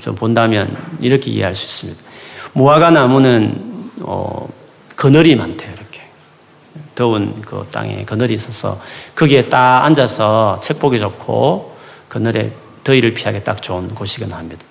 [0.00, 2.02] 좀 본다면 이렇게 이해할 수 있습니다.
[2.54, 4.48] 무화과 나무는 어,
[4.96, 5.70] 그늘이 많대요.
[5.70, 6.02] 이렇게
[6.94, 8.80] 더운 그 땅에 그늘이 있어서
[9.14, 11.76] 거기에 딱 앉아서 책 보기 좋고
[12.08, 12.52] 그늘에
[12.84, 14.64] 더위를 피하기 딱 좋은 곳이긴 합니다.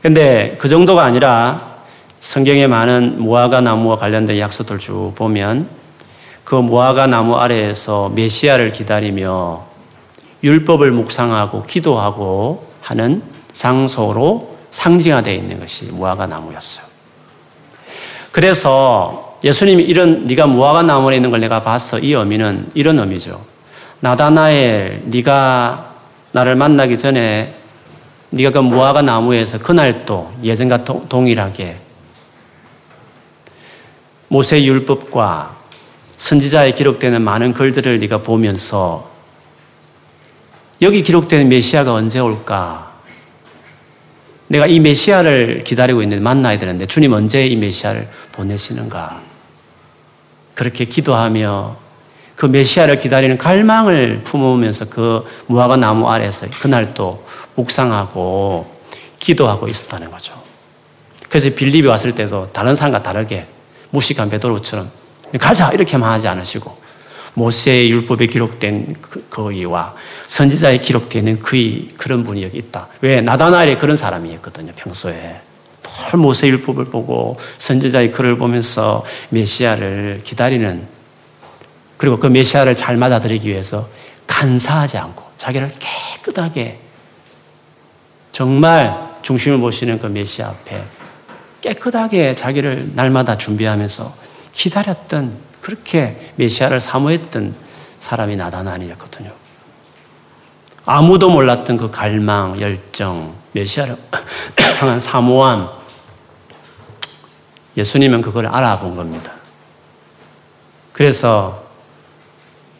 [0.00, 1.80] 근데 그 정도가 아니라
[2.20, 5.79] 성경에 많은 무화과 나무와 관련된 약속들 쭉 보면
[6.50, 9.64] 그 무화과 나무 아래에서 메시아를 기다리며
[10.42, 16.84] 율법을 묵상하고 기도하고 하는 장소로 상징화되어 있는 것이 무화과 나무였어요.
[18.32, 23.40] 그래서 예수님이 이런 네가 무화과 나무에 있는 걸 내가 봤어 이 의미는 이런 의미죠.
[24.00, 25.92] 나다나엘 네가
[26.32, 27.54] 나를 만나기 전에
[28.30, 31.76] 네가 그 무화과 나무에서 그날도 예전과 동일하게
[34.26, 35.59] 모세 율법과
[36.20, 39.10] 선지자에 기록되는 많은 글들을 네가 보면서
[40.82, 42.92] 여기 기록되는 메시아가 언제 올까?
[44.48, 49.22] 내가 이 메시아를 기다리고 있는데 만나야 되는데 주님 언제 이 메시아를 보내시는가?
[50.54, 51.76] 그렇게 기도하며
[52.36, 58.70] 그 메시아를 기다리는 갈망을 품으면서 그 무화과 나무 아래서 그날 또 묵상하고
[59.18, 60.34] 기도하고 있었다는 거죠.
[61.30, 63.46] 그래서 빌립이 왔을 때도 다른 사람과 다르게
[63.88, 64.99] 무식한 베드로처럼
[65.38, 66.80] 가자 이렇게만 하지 않으시고
[67.34, 69.94] 모세의 율법에 기록된 그, 그이와
[70.26, 72.88] 선지자에 기록되는 그의 그런 분이 여기 있다.
[73.00, 75.40] 왜 나다나엘이 그런 사람이었거든요 평소에
[76.10, 80.86] 늘 모세 율법을 보고 선지자의 글을 보면서 메시아를 기다리는
[81.96, 83.86] 그리고 그 메시아를 잘 맞아들이기 위해서
[84.26, 86.78] 간사하지 않고 자기를 깨끗하게
[88.32, 90.82] 정말 중심을 보시는 그 메시아 앞에
[91.60, 94.19] 깨끗하게 자기를 날마다 준비하면서
[94.52, 97.54] 기다렸던 그렇게 메시아를 사모했던
[98.00, 99.32] 사람이 나다나엘이었거든요.
[100.86, 103.96] 아무도 몰랐던 그 갈망, 열정, 메시아를
[104.80, 105.68] 향한 사모함,
[107.76, 109.32] 예수님은 그걸 알아본 겁니다.
[110.92, 111.64] 그래서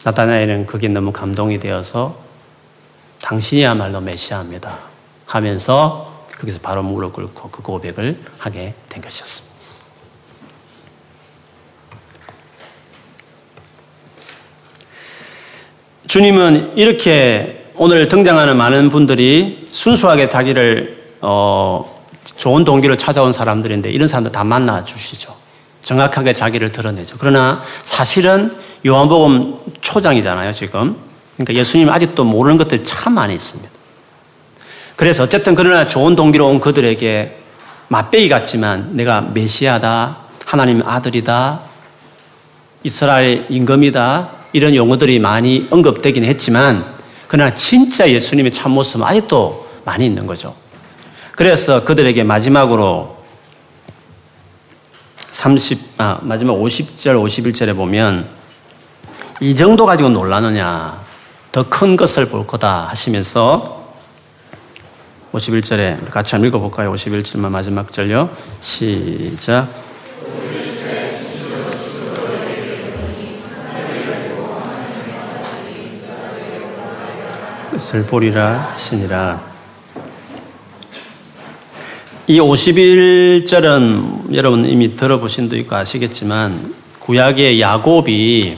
[0.03, 2.19] 나다나엘은 그게 너무 감동이 되어서
[3.21, 4.79] 당신이야말로 메시아입니다
[5.25, 9.50] 하면서 거기서 바로 무릎 꿇고 그 고백을 하게 된 것이었습니다.
[16.11, 22.03] 주님은 이렇게 오늘 등장하는 많은 분들이 순수하게 자기를 어,
[22.35, 25.33] 좋은 동기를 찾아온 사람들인데 이런 사람들 다 만나 주시죠.
[25.81, 27.15] 정확하게 자기를 드러내죠.
[27.17, 28.53] 그러나 사실은
[28.85, 30.97] 요한복음 초장이잖아요, 지금.
[31.37, 33.71] 그러니까 예수님 아직도 모르는 것들이 참 많이 있습니다.
[34.97, 37.37] 그래서 어쨌든 그러나 좋은 동기로 온 그들에게
[37.87, 41.61] 맛배기 같지만 내가 메시아다, 하나님 아들이다,
[42.83, 46.85] 이스라엘 임금이다, 이런 용어들이 많이 언급되긴 했지만
[47.27, 50.55] 그러나 진짜 예수님의 참모습은 아직도 많이 있는 거죠.
[51.31, 53.17] 그래서 그들에게 마지막으로
[55.17, 58.27] 30, 아, 마지막 50절, 51절에 보면
[59.39, 61.01] 이 정도 가지고 놀라느냐.
[61.51, 63.93] 더 큰 것을 볼 거다 하시면서
[65.33, 66.93] 51절에 같이 한번 읽어볼까요?
[66.93, 68.29] 51절만 마지막 절요.
[68.61, 69.67] 시작.
[77.81, 79.41] 것을 보리라 하시니라.
[82.27, 88.57] 이 51절은 여러분 이미 들어보신 도 있고 아시겠지만 구약의 야곱이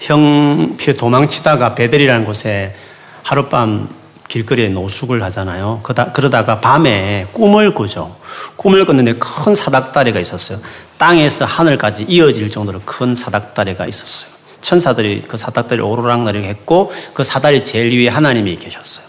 [0.00, 2.76] 형피 도망치다가 베델이라는 곳에
[3.22, 3.88] 하룻밤
[4.28, 5.80] 길거리에 노숙을 하잖아요.
[5.82, 8.16] 그러다가 밤에 꿈을 꾸죠.
[8.56, 10.58] 꿈을 꿨는데 큰 사닥다리가 있었어요.
[10.98, 14.33] 땅에서 하늘까지 이어질 정도로 큰 사닥다리가 있었어요.
[14.64, 19.04] 천사들이 그 사닥다리 오르락내리락 했고 그 사다리 제일 위에 하나님이 계셨어요.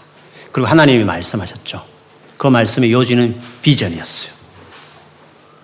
[0.52, 1.82] 그리고 하나님이 말씀하셨죠.
[2.36, 4.32] 그 말씀의 요지는 비전이었어요.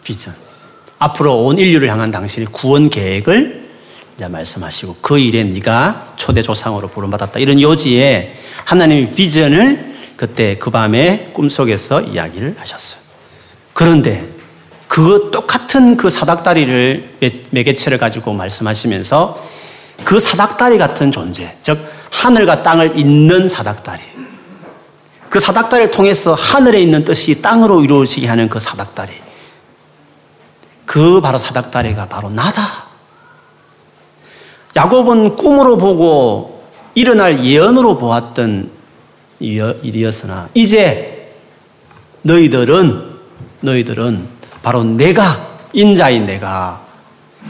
[0.03, 0.35] 비전.
[0.99, 3.69] 앞으로 온 인류를 향한 당신의 구원 계획을
[4.17, 7.39] 이제 말씀하시고 그 일에 네가 초대 조상으로 부름받았다.
[7.39, 13.03] 이런 요지에 하나님의 비전을 그때 그 밤에 꿈속에서 이야기를 하셨어요.
[13.75, 14.27] 그런데
[14.89, 19.62] 그 똑같은 그 사닥다리를 매개체를 가지고 말씀하시면서
[20.05, 21.79] 그 사닥다리 같은 존재, 즉
[22.11, 24.03] 하늘과 땅을 잇는 사닥다리.
[25.29, 29.13] 그 사닥다리를 통해서 하늘에 있는 뜻이 땅으로 이루어지게 하는 그 사닥다리.
[30.85, 32.85] 그 바로 사닥다리가 바로 나다.
[34.77, 38.71] 야곱은 꿈으로 보고 일어날 예언으로 보았던
[39.41, 41.35] 일이었으나 이제
[42.23, 43.13] 너희들은
[43.61, 44.29] 너희들은
[44.63, 46.82] 바로 내가 인자인 내가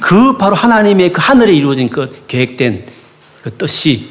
[0.01, 2.87] 그 바로 하나님의 그 하늘에 이루어진 그 계획된
[3.43, 4.11] 그 뜻이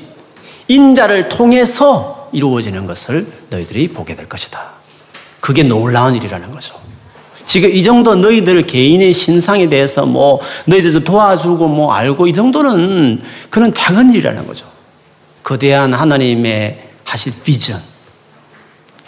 [0.68, 4.62] 인자를 통해서 이루어지는 것을 너희들이 보게 될 것이다.
[5.40, 6.80] 그게 놀라운 일이라는 거죠.
[7.46, 13.74] 지금 이 정도 너희들 개인의 신상에 대해서 뭐 너희들도 도와주고 뭐 알고 이 정도는 그런
[13.74, 14.66] 작은 일이라는 거죠.
[15.44, 17.80] 거대한 하나님의 하실 비전.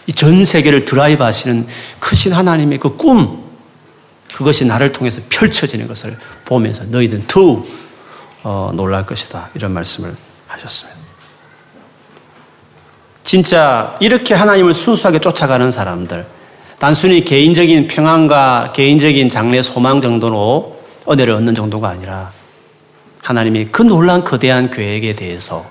[0.08, 1.66] 이전 세계를 드라이브 하시는
[2.00, 3.43] 크신 하나님의 그 꿈.
[4.34, 7.64] 그것이 나를 통해서 펼쳐지는 것을 보면서 너희들은 더
[8.44, 9.50] 어, 놀랄 것이다.
[9.54, 10.14] 이런 말씀을
[10.48, 11.02] 하셨습니다.
[13.24, 16.26] 진짜 이렇게 하나님을 순수하게 쫓아가는 사람들,
[16.78, 20.78] 단순히 개인적인 평안과 개인적인 장래 소망 정도로
[21.10, 22.32] 은혜를 얻는 정도가 아니라
[23.22, 25.66] 하나님이 그 놀란 거대한 계획에 대해서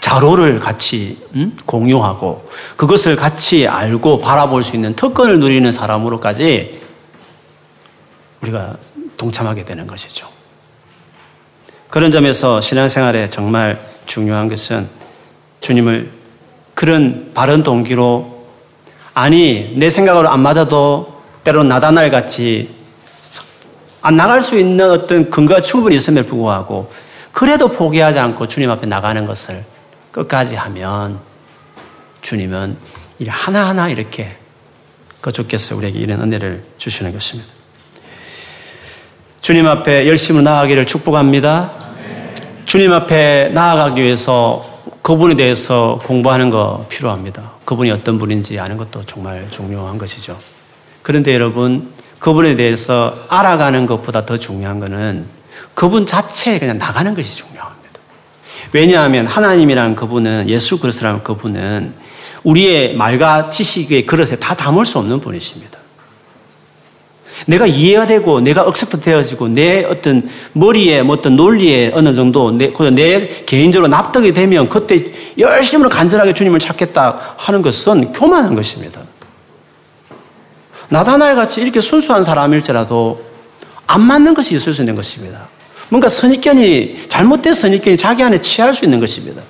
[0.00, 1.56] 자로를 같이 음?
[1.64, 6.87] 공유하고 그것을 같이 알고 바라볼 수 있는 특권을 누리는 사람으로까지
[8.42, 8.76] 우리가
[9.16, 10.28] 동참하게 되는 것이죠.
[11.90, 14.88] 그런 점에서 신앙생활에 정말 중요한 것은
[15.60, 16.10] 주님을
[16.74, 18.46] 그런 바른 동기로
[19.14, 22.76] 아니 내 생각으로 안 맞아도 때로 나다날 같이
[24.00, 26.92] 안 나갈 수 있는 어떤 근거가 충분히 있음에 불구하고
[27.32, 29.64] 그래도 포기하지 않고 주님 앞에 나가는 것을
[30.12, 31.18] 끝까지 하면
[32.22, 32.76] 주님은
[33.18, 34.36] 일 하나하나 이렇게
[35.20, 37.57] 그 주께서 우리에게 이런 은혜를 주시는 것입니다.
[39.48, 41.70] 주님 앞에 열심히 나아가기를 축복합니다.
[42.66, 47.52] 주님 앞에 나아가기 위해서 그분에 대해서 공부하는 거 필요합니다.
[47.64, 50.36] 그분이 어떤 분인지 아는 것도 정말 중요한 것이죠.
[51.00, 55.24] 그런데 여러분, 그분에 대해서 알아가는 것보다 더 중요한 것은
[55.72, 58.00] 그분 자체에 그냥 나가는 것이 중요합니다.
[58.72, 61.94] 왜냐하면 하나님이라는 그분은 예수 그리스도라는 그분은
[62.42, 65.77] 우리의 말과 지식의 그릇에 다 담을 수 없는 분이십니다.
[67.46, 72.72] 내가 이해가 되고 내가 accept 되어지고 내 어떤 머리에 뭐 어떤 논리에 어느 정도 내,
[72.72, 79.00] 내 개인적으로 납득이 되면 그때 열심으로 간절하게 주님을 찾겠다 하는 것은 교만한 것입니다.
[80.88, 83.22] 나다나엘 같이 이렇게 순수한 사람일지라도
[83.86, 85.48] 안 맞는 것이 있을 수 있는 것입니다.
[85.88, 89.42] 뭔가 선입견이 잘못된 선입견이 자기 안에 취할 수 있는 것입니다.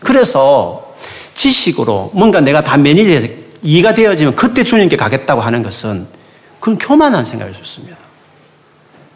[0.00, 0.94] 그래서
[1.34, 3.28] 지식으로 뭔가 내가 다 매니지해서
[3.62, 6.06] 이해가 되어지면 그때 주님께 가겠다고 하는 것은
[6.60, 7.96] 그건 교만한 생각일 수 있습니다.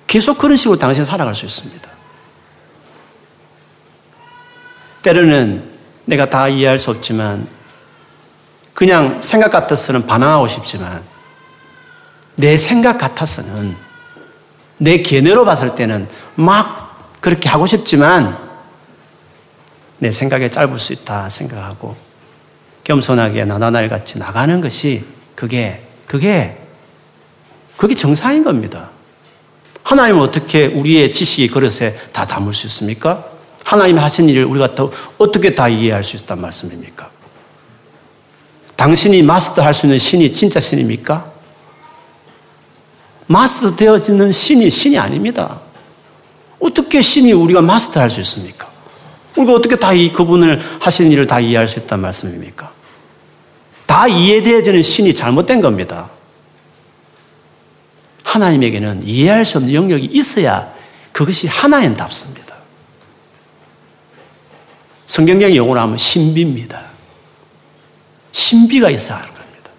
[0.07, 1.91] 계속 그런 식으로 당신 살아갈 수 있습니다.
[5.03, 5.71] 때로는
[6.05, 7.47] 내가 다 이해할 수 없지만
[8.75, 11.03] 그냥 생각 같아서는 반항하고 싶지만
[12.37, 13.77] 내 생각 같아서는
[14.79, 18.39] 내 견해로 봤을 때는 막 그렇게 하고 싶지만
[19.99, 21.97] 내 생각에 짧을 수 있다 생각하고
[22.85, 25.05] 겸손하게 나나날 같이 나가는 것이
[25.37, 26.62] 그게 그게
[27.83, 28.91] 그게 정상인 겁니다.
[29.83, 33.25] 하나님은 어떻게 우리의 지식의 그릇에 다 담을 수 있습니까?
[33.65, 37.11] 하나님이 하신 일을 우리가 더 어떻게 다 이해할 수 있단 말씀입니까?
[38.77, 41.29] 당신이 마스터할 수 있는 신이 진짜 신입니까?
[43.27, 45.61] 마스터 되어지는 신이 신이 아닙니다.
[46.61, 48.71] 어떻게 신이 우리가 마스터할 수 있습니까?
[49.37, 52.73] 우리가 어떻게 다 이 그분을 하시는 일을 다 이해할 수 있단 말씀입니까?
[53.87, 56.11] 다 이해되어지는 신이 잘못된 겁니다.
[58.33, 60.73] 하나님에게는 이해할 수 없는 영역이 있어야
[61.13, 62.55] 그것이 하나님답습니다.
[65.07, 66.81] 성경적 용어로 하면 신비입니다.
[68.33, 69.71] 신비가 있어야 하는 겁니다.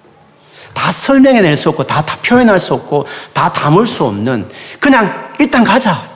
[0.76, 4.48] 다 설명해낼 수 없고, 다, 다 표현할 수 없고, 다 담을 수 없는,
[4.80, 6.12] 그냥 일단 가자.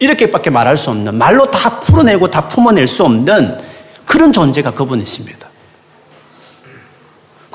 [0.00, 3.60] 이렇게밖에 말할 수 없는, 말로 다 풀어내고 다 품어낼 수 없는
[4.04, 5.48] 그런 존재가 그분이십니다.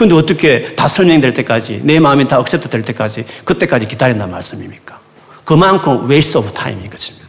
[0.01, 4.99] 근데 어떻게 다 설명될 때까지, 내 마음이 다 accept 될 때까지, 그때까지 기다린다는 말씀입니까?
[5.45, 7.27] 그만큼 waste of time인 것입니다.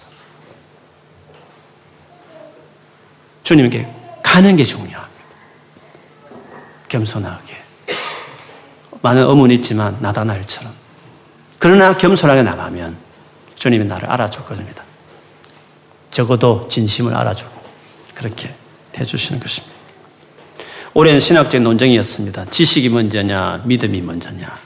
[3.43, 3.87] 주님께
[4.23, 5.23] 가는 게 중요합니다.
[6.89, 7.59] 겸손하게.
[9.03, 10.73] 많은 의문이 있지만 나다나엘처럼.
[11.59, 12.97] 그러나 겸손하게 나가면
[13.55, 14.83] 주님이 나를 알아줄 겁니다.
[16.11, 17.53] 적어도 진심을 알아주고
[18.14, 18.55] 그렇게
[18.99, 19.72] 해주시는 것입니다.
[20.95, 22.45] 오랜 신학적 논쟁이었습니다.
[22.51, 24.59] 지식이 먼저냐, 믿음이 먼저냐.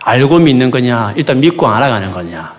[0.00, 2.54] 알고 믿는 거냐, 일단 믿고 알아가는 거냐.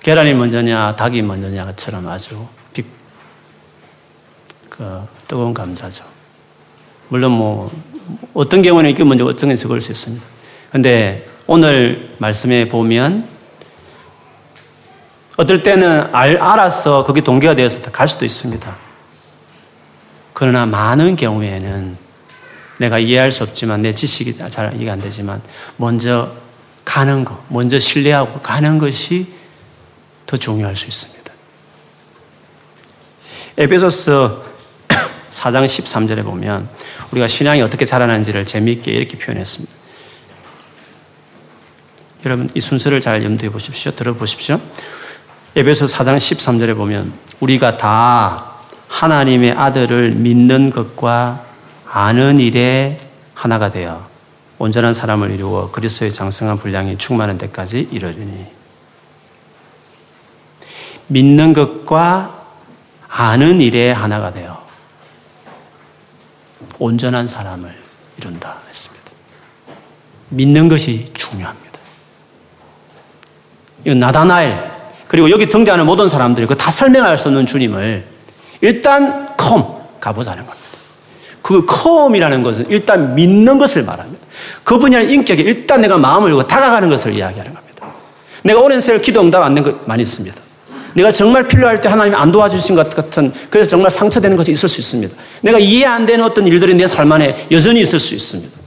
[0.00, 2.82] 계란이 먼저냐, 닭이 먼저냐처럼 아주 비,
[4.68, 6.04] 그, 뜨거운 감자죠.
[7.08, 7.70] 물론 뭐,
[8.34, 10.24] 어떤 경우는 이게 먼저 어떤 경우는 그럴 수 있습니다.
[10.72, 13.28] 근데 오늘 말씀에 보면
[15.36, 18.89] 어떨 때는 알, 알아서 그게 동기가 되어서 갈 수도 있습니다.
[20.40, 21.98] 그러나 많은 경우에는
[22.78, 25.42] 내가 이해할 수 없지만 내 지식이 잘 이해가 안 되지만
[25.76, 26.32] 먼저
[26.82, 29.26] 가는 거, 먼저 신뢰하고 가는 것이
[30.24, 31.30] 더 중요할 수 있습니다.
[33.58, 34.42] 에베소서
[35.28, 36.70] 4장 13절에 보면
[37.10, 39.74] 우리가 신앙이 어떻게 자라는지를 재미있게 이렇게 표현했습니다.
[42.24, 43.92] 여러분 이 순서를 잘 염두에 보십시오.
[43.92, 44.58] 들어보십시오.
[45.54, 48.49] 에베소 4장 13절에 보면 우리가 다
[48.90, 51.44] 하나님의 아들을 믿는 것과
[51.86, 52.98] 아는 일에
[53.34, 54.06] 하나가 되어
[54.58, 58.46] 온전한 사람을 이루어 그리스도의 장성한 분량이 충만한 데까지 이르리니
[61.06, 62.44] 믿는 것과
[63.08, 64.60] 아는 일에 하나가 되어
[66.78, 67.74] 온전한 사람을
[68.18, 69.10] 이룬다 했습니다.
[70.30, 71.80] 믿는 것이 중요합니다.
[73.84, 74.70] 이건 나다나엘
[75.08, 78.09] 그리고 여기 등장하는 모든 사람들이 그 다 설명할 수 없는 주님을
[78.60, 79.64] 일단 컴
[80.00, 80.68] 가보자는 겁니다.
[81.42, 84.20] 그 컴이라는 것은 일단 믿는 것을 말합니다.
[84.64, 87.86] 그분이라는 인격에 일단 내가 마음을 열고 다가가는 것을 이야기하는 겁니다.
[88.42, 90.36] 내가 오랜 세월 기도 응답 안 된 것 많이 있습니다.
[90.94, 94.80] 내가 정말 필요할 때 하나님이 안 도와주신 것 같은 그래서 정말 상처되는 것이 있을 수
[94.80, 95.14] 있습니다.
[95.42, 98.58] 내가 이해 안 되는 어떤 일들이 내 삶 안에 여전히 있을 수 있습니다.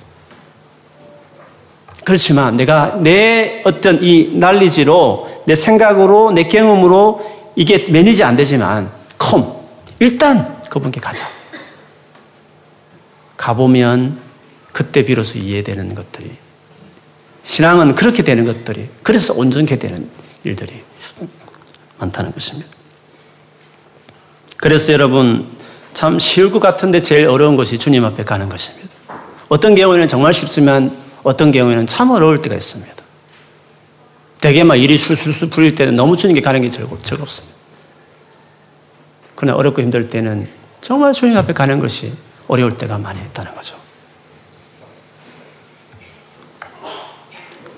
[2.04, 7.22] 그렇지만 내가 내 어떤 이 난리지로 내 생각으로 내 경험으로
[7.56, 9.63] 이게 매니지 안 되지만 컴
[10.00, 11.28] 일단 그분께 가자.
[13.38, 14.18] 가보면
[14.72, 16.32] 그때 비로소 이해되는 것들이
[17.44, 20.10] 신앙은 그렇게 되는 것들이 그래서 온전케 되는
[20.44, 20.84] 일들이
[22.00, 22.70] 많다는 것입니다.
[24.58, 25.48] 그래서 여러분
[25.94, 28.90] 참 쉬울 것 같은데 제일 어려운 것이 주님 앞에 가는 것입니다.
[29.50, 33.04] 어떤 경우에는 정말 쉽지만 어떤 경우에는 참 어려울 때가 있습니다.
[34.42, 37.53] 대개 막 일이 술술술 풀릴 때는 너무 주님께 가는 게 즐겁습니다.
[39.36, 40.48] 그러나 어렵고 힘들 때는
[40.82, 42.14] 정말 주님 앞에 가는 것이
[42.48, 43.76] 어려울 때가 많이 있다는 거죠.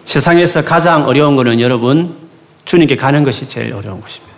[0.05, 2.29] 세상에서 가장 어려운 것은 여러분
[2.65, 4.33] 주님께 가는 것이 제일 어려운 것입니다.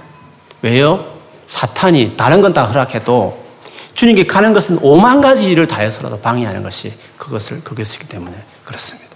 [0.61, 1.17] 왜요?
[1.45, 3.45] 사탄이 다른 건 다 허락해도
[3.93, 9.07] 주님께 가는 것은 오만 가지 일을 다해서라도 방해하는 것이 그것을 그것이기 때문에 그렇습니다.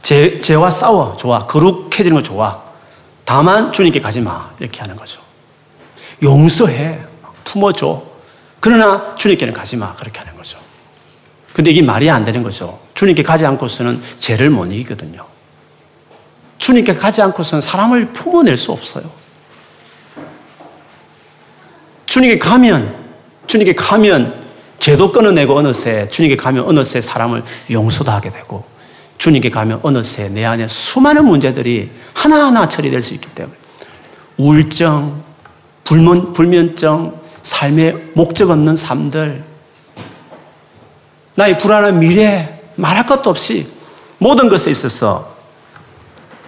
[0.00, 2.71] 제, 죄와 싸워 좋아 거룩해지는 거 좋아
[3.24, 5.20] 다만 주님께 가지 마 이렇게 하는 거죠.
[6.22, 7.00] 용서해
[7.44, 8.02] 품어줘
[8.60, 10.58] 그러나 주님께는 가지 마 그렇게 하는 거죠.
[11.52, 12.80] 근데 이게 말이 안 되는 거죠.
[12.94, 15.26] 주님께 가지 않고서는 죄를 못 이기거든요.
[16.58, 19.10] 주님께 가지 않고서는 사람을 품어낼 수 없어요.
[22.06, 22.94] 주님께 가면,
[23.48, 24.42] 주님께 가면
[24.78, 28.64] 죄도 끊어내고 어느새 주님께 가면 어느새 사람을 용서도 하게 되고
[29.22, 33.56] 주님께 가면 어느새 내 안에 수많은 문제들이 하나하나 처리될 수 있기 때문에
[34.36, 35.22] 우울증,
[35.84, 37.12] 불면, 불면증,
[37.44, 39.44] 삶의 목적 없는 삶들,
[41.36, 43.68] 나의 불안한 미래, 말할 것도 없이
[44.18, 45.36] 모든 것에 있어서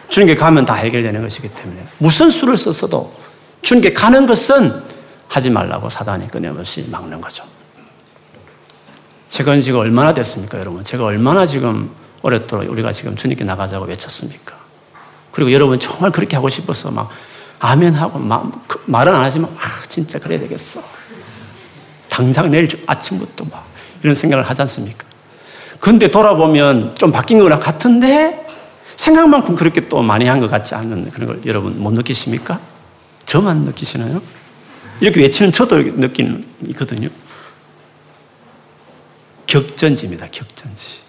[0.08, 3.14] 주님께 가면 다 해결되는 것이기 때문에 무슨 수를 썼어도
[3.62, 4.82] 주님께 가는 것은
[5.28, 7.44] 하지 말라고 사단이 끊임없이 막는 거죠.
[9.28, 10.82] 제가 지금 얼마나 됐습니까, 여러분?
[10.82, 14.56] 제가 얼마나 지금 오랫도록 우리가 지금 주님께 나가자고 외쳤습니까?
[15.30, 17.10] 그리고 여러분 정말 그렇게 하고 싶어서 막
[17.58, 20.82] 아멘 하고 막그 말은 안 하지만 아 진짜 그래야 되겠어.
[22.08, 23.66] 당장 내일 아침부터 막
[24.02, 25.04] 이런 생각을 하지 않습니까?
[25.80, 28.46] 근데 돌아보면 좀 바뀐 거랑 같은데
[28.96, 32.58] 생각만큼 그렇게 또 많이 한 것 같지 않은 그런 걸 여러분 못 느끼십니까?
[33.26, 34.22] 저만 느끼시나요?
[35.00, 37.08] 이렇게 외치는 저도 느끼는 있거든요.
[39.46, 40.28] 격전지입니다.
[40.30, 41.03] 격전지.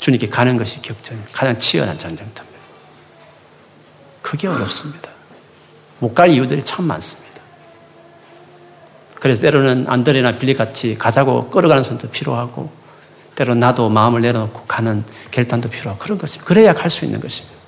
[0.00, 2.60] 주님께 가는 것이 격전, 가장 치열한 전쟁터입니다.
[4.22, 5.10] 그게 어렵습니다.
[5.98, 7.30] 못 갈 이유들이 참 많습니다.
[9.16, 12.70] 그래서 때로는 안드레나 빌리 같이 가자고 끌어가는 손도 필요하고
[13.34, 16.46] 때로 나도 마음을 내려놓고 가는 결단도 필요하고 그런 것입니다.
[16.48, 17.58] 그래야 갈 수 있는 것입니다.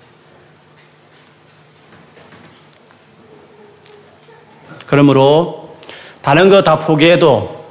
[4.86, 5.76] 그러므로
[6.22, 7.62] 다른 거 다 포기해도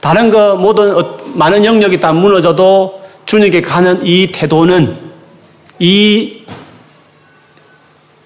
[0.00, 4.96] 다른 거 모든 어, 많은 영역이 다 무너져도 주님께 가는 이 태도는
[5.78, 6.44] 이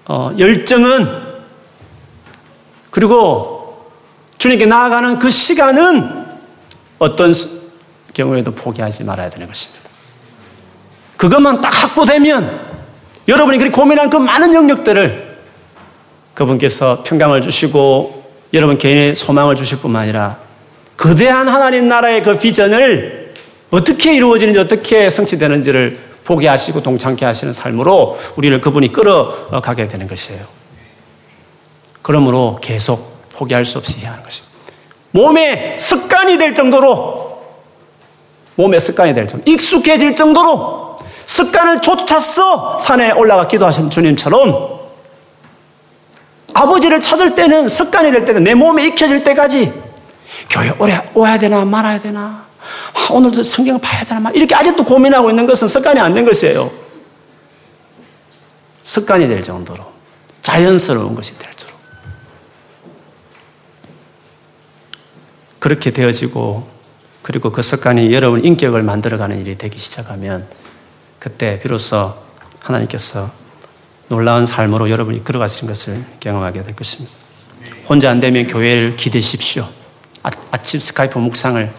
[0.05, 1.07] 어, 열정은
[2.91, 3.91] 그리고
[4.37, 6.25] 주님께 나아가는 그 시간은
[6.99, 7.33] 어떤
[8.13, 9.89] 경우에도 포기하지 말아야 되는 것입니다.
[11.17, 12.67] 그것만 딱 확보되면
[13.27, 15.37] 여러분이 그렇게 고민하는 그 많은 영역들을
[16.33, 18.23] 그분께서 평강을 주시고
[18.53, 20.37] 여러분 개인의 소망을 주실 뿐만 아니라
[20.95, 23.16] 거대한 하나님 나라의 그 비전을
[23.69, 30.45] 어떻게 이루어지는지 어떻게 성취되는지를 보게 하시고 동참케 하시는 삶으로 우리를 그분이 끌어가게 되는 것이에요.
[32.01, 34.55] 그러므로 계속 포기할 수 없이 해야 하는 것입니다.
[35.11, 37.41] 몸에 습관이 될 정도로
[38.55, 44.77] 몸에 습관이 될 정도 익숙해질 정도로 습관을 쫓아서 산에 올라가 기도하신 주님처럼
[46.53, 49.71] 아버지를 찾을 때는 습관이 될 때는 내 몸에 익혀질 때까지
[50.49, 52.46] 교회 오래 와야 되나 말아야 되나
[52.93, 56.71] 아, 오늘도 성경 봐야 되나 이렇게 아직도 고민하고 있는 것은 습관이 안 된 것이에요.
[58.83, 59.83] 습관이 될 정도로
[60.41, 61.77] 자연스러운 것이 될 정도로
[65.59, 66.67] 그렇게 되어지고
[67.21, 70.47] 그리고 그 습관이 여러분 인격을 만들어가는 일이 되기 시작하면
[71.19, 72.15] 그때 비로소
[72.61, 73.29] 하나님께서
[74.07, 77.13] 놀라운 삶으로 여러분이 걸어가시는 것을 경험하게 될 것입니다.
[77.89, 79.67] 혼자 안 되면 교회를 기대십시오.
[80.23, 81.73] 아, 침 스카이프 묵상을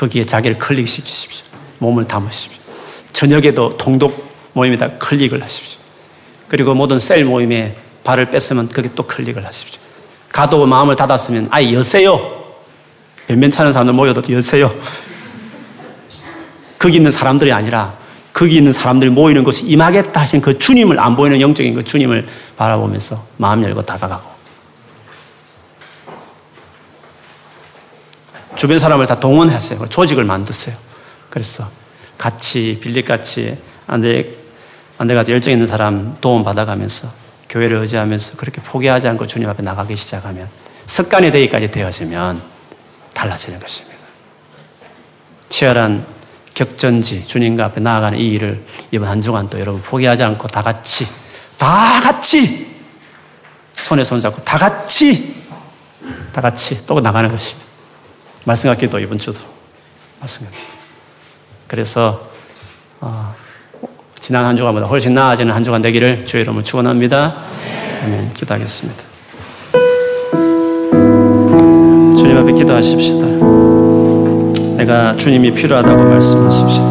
[0.00, 1.44] 거기에 자기를 클릭시키십시오.
[1.78, 2.58] 몸을 담으십시오.
[3.12, 5.78] 저녁에도 동독 모임에다 클릭을 하십시오.
[6.48, 9.78] 그리고 모든 셀 모임에 발을 뺐으면 거기 또 클릭을 하십시오.
[10.32, 12.18] 가도 마음을 닫았으면 아예 여세요.
[13.26, 14.74] 변변찮은 사람들 모여도 여세요.
[16.78, 17.94] 거기 있는 사람들이 아니라
[18.32, 22.26] 거기 있는 사람들이 모이는 곳이 임하겠다 하신 그 주님을 안 보이는 영적인 그 주님을
[22.56, 24.30] 바라보면서 마음 열고 다가가고
[28.60, 29.88] 주변 사람을 다 동원했어요.
[29.88, 30.76] 조직을 만들었어요.
[31.30, 31.66] 그래서
[32.18, 33.56] 같이 빌립같이
[33.86, 34.34] 안돼
[34.98, 37.08] 안돼가지고 열정 있는 사람 도움 받아가면서
[37.48, 40.46] 교회를 의지하면서 그렇게 포기하지 않고 주님 앞에 나가기 시작하면
[40.84, 42.42] 습관이 되기까지 되어지면
[43.14, 43.96] 달라지는 것입니다.
[45.48, 46.04] 치열한
[46.52, 51.06] 격전지 주님과 앞에 나아가는 이 일을 이번 한 주간 또 여러분 포기하지 않고 다 같이
[51.56, 52.66] 다 같이
[53.72, 55.34] 손에 손 잡고 다 같이
[56.30, 57.69] 다 같이 또 나가는 것입니다.
[58.44, 59.38] 말씀 같기도 이번 주도
[60.18, 60.74] 말씀 같기도.
[61.66, 62.28] 그래서
[63.00, 63.34] 어,
[64.18, 67.34] 지난 한 주간보다 훨씬 나아지는 한 주간 되기를 주의 이름으로 축원합니다.
[68.02, 68.34] 아멘.
[68.34, 69.02] 기도하겠습니다.
[72.18, 73.26] 주님 앞에 기도하십시다.
[74.76, 76.84] 내가 주님이 필요하다고 말씀하십시다.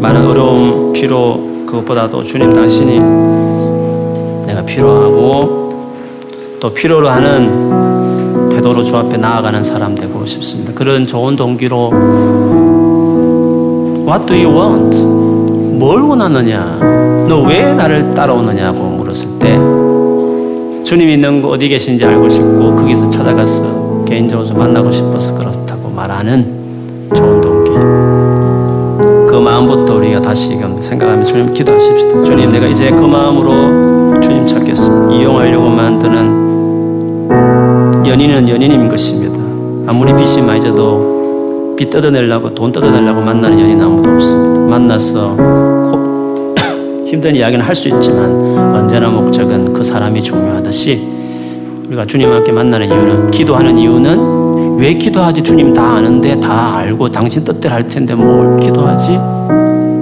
[0.00, 2.98] 많은 어려움, 피로 그것보다도 주님 당신이
[4.46, 7.91] 내가 필요하고 또 필요로 하는
[8.54, 10.72] 태도로 주 앞에 나아가는 사람 되고 싶습니다.
[10.74, 11.90] 그런 좋은 동기로
[14.06, 14.96] What do you want?
[15.78, 16.78] 뭘 원하느냐?
[17.28, 19.56] 너 왜 나를 따라오느냐고 물었을 때
[20.84, 27.70] 주님이 있는 어디 계신지 알고 싶고 거기서 찾아가서 개인적으로 만나고 싶어서 그렇다고 말하는 좋은 동기.
[29.30, 32.22] 그 마음부터 우리가 다시금 생각하면 주님 기도하십시다.
[32.24, 35.14] 주님, 내가 이제 그 마음으로 주님 찾겠습니다.
[35.14, 36.41] 이용하려고 만드는
[38.06, 39.38] 연인은 연인인 것입니다.
[39.90, 44.60] 아무리 빚이 많이 져도 빚 뜯어내려고 돈 뜯어내려고 만나는 연인 아무도 없습니다.
[44.70, 45.36] 만나서
[47.06, 51.00] 힘든 이야기는 할 수 있지만 언제나 목적은 그 사람이 중요하듯이
[51.88, 55.42] 우리가 주님 함께 만나는 이유는 기도하는 이유는 왜 기도하지?
[55.42, 59.18] 주님 다 아는데 다 알고 당신 뜻대로 할 텐데 뭘 기도하지?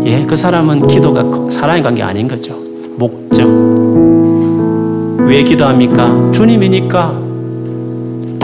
[0.05, 2.55] 예, 그 사람은 기도가 사랑의 관계 아닌 거죠.
[2.96, 3.46] 목적.
[5.26, 6.30] 왜 기도합니까?
[6.32, 7.30] 주님이니까.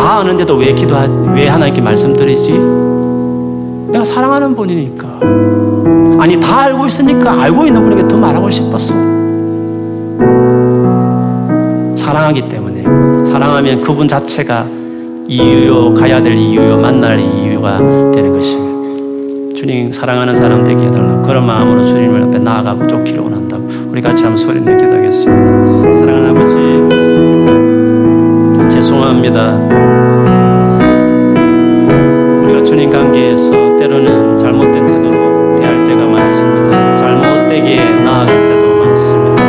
[0.06, 1.04] 다 아는데도 왜 기도하,
[1.34, 2.52] 왜 하나님께 말씀드리지?
[3.90, 5.04] 내가 사랑하는 분이니까.
[6.20, 8.94] 아니, 다 알고 있으니까 알고 있는 분에게 더 말하고 싶었어.
[11.96, 12.84] 사랑하기 때문에.
[13.26, 14.64] 사랑하면 그분 자체가
[15.26, 17.78] 이유요, 가야 될 이유요, 만날 이유가
[18.12, 19.56] 되는 것입니다.
[19.56, 21.20] 주님 사랑하는 사람 되게 해달라.
[21.22, 23.66] 그런 마음으로 주님을 앞에 나아가고 쫓기를 원한다고.
[23.88, 25.92] 우리 같이 한번 소리 내게 되겠습니다.
[25.94, 26.54] 사랑하는 아버지,
[28.70, 29.95] 죄송합니다.
[32.66, 36.96] 주님 관계에서 때로는 잘못된 태도로 대할 때가 많습니다.
[36.96, 39.42] 잘못되게 나아갈 때도 많습니다.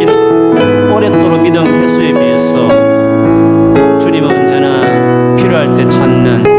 [0.00, 2.68] 이런 오랫도록 믿음 회수에 비해서
[5.36, 6.57] 필요할 때 찾는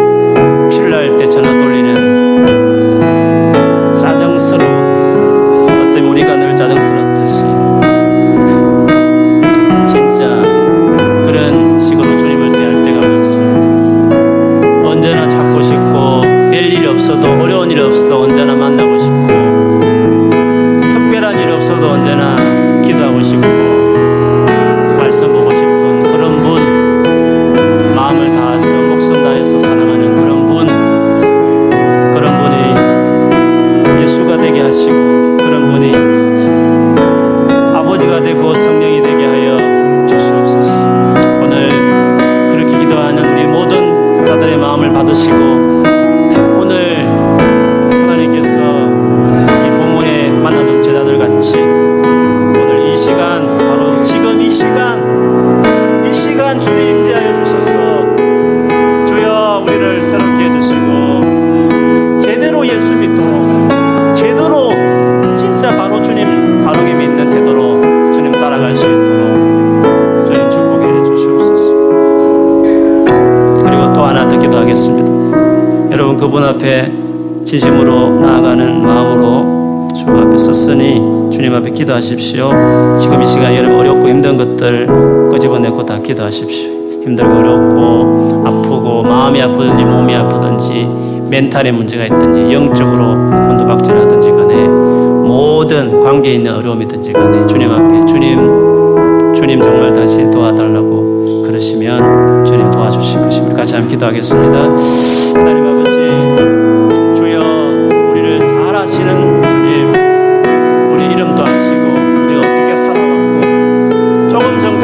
[76.69, 76.91] 앞에
[77.43, 82.51] 진심으로 나아가는 마음으로 주님 앞에 섰으니 주님 앞에 기도하십시오
[82.99, 84.85] 지금 이 시간 여러분 어렵고 힘든 것들
[85.31, 86.71] 끄집어내고 다 기도하십시오
[87.03, 90.87] 힘들고 어렵고 아프고 마음이 아프든지 몸이 아프든지
[91.29, 93.15] 멘탈에 문제가 있든지 영적으로
[93.47, 102.45] 곤두박질하든지 간에 모든 관계에 있는 어려움이든지 간에 주님 앞에 주님 주님 정말 다시 도와달라고 그러시면
[102.45, 103.55] 주님 도와주실 것입니다.
[103.55, 104.59] 같이 함께 기도하겠습니다.
[105.35, 105.68] 하나님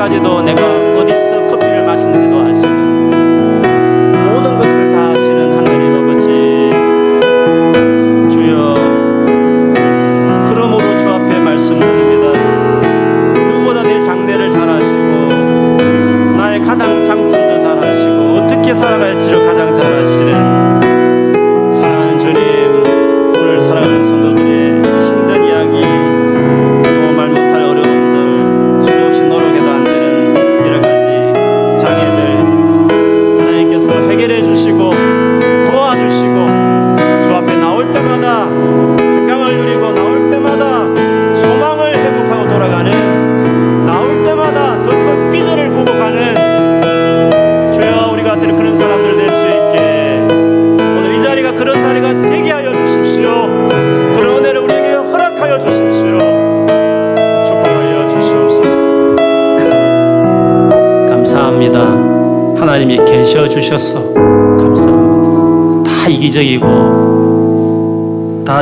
[0.05, 0.61] 조금 전까지도 내가
[0.99, 2.34] 어디서 커피를 마셨는지도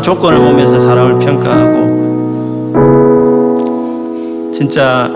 [0.04, 1.94] 조건을 보면서 사람을 평가하고
[4.54, 5.10] 진짜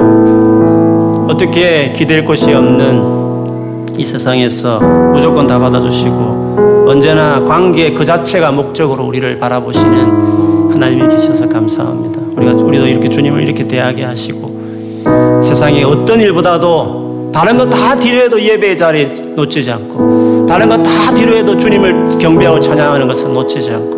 [1.28, 4.80] 어떻게 기댈 곳이 없는 이 세상에서
[5.12, 12.22] 무조건 다 받아주시고 언제나 관계 그 자체가 목적으로 우리를 바라보시는 하나님이 계셔서 감사합니다.
[12.38, 18.78] 우리가 우리도 이렇게 주님을 이렇게 대하게 하시고 세상의 어떤 일보다도 다른 거다 뒤로 해도 예배의
[18.78, 23.97] 자리에 놓치지 않고 다른 거다 뒤로 해도 주님을 경배하고 찬양하는 것을 놓치지 않고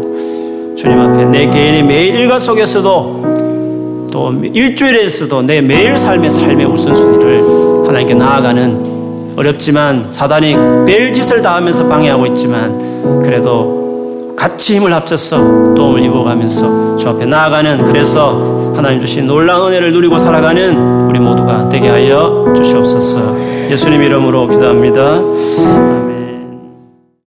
[1.40, 10.08] 내 개인의 매일 일과 속에서도 또 일주일에서도 내 매일 삶의 삶의 우선순위를 하나님께 나아가는 어렵지만
[10.12, 18.74] 사단이 벨짓을 다하면서 방해하고 있지만 그래도 같이 힘을 합쳐서 도움을 입어가면서 주 앞에 나아가는 그래서
[18.76, 25.99] 하나님 주신 놀라운 은혜를 누리고 살아가는 우리 모두가 되게 하여 주시옵소서 예수님 이름으로 기도합니다.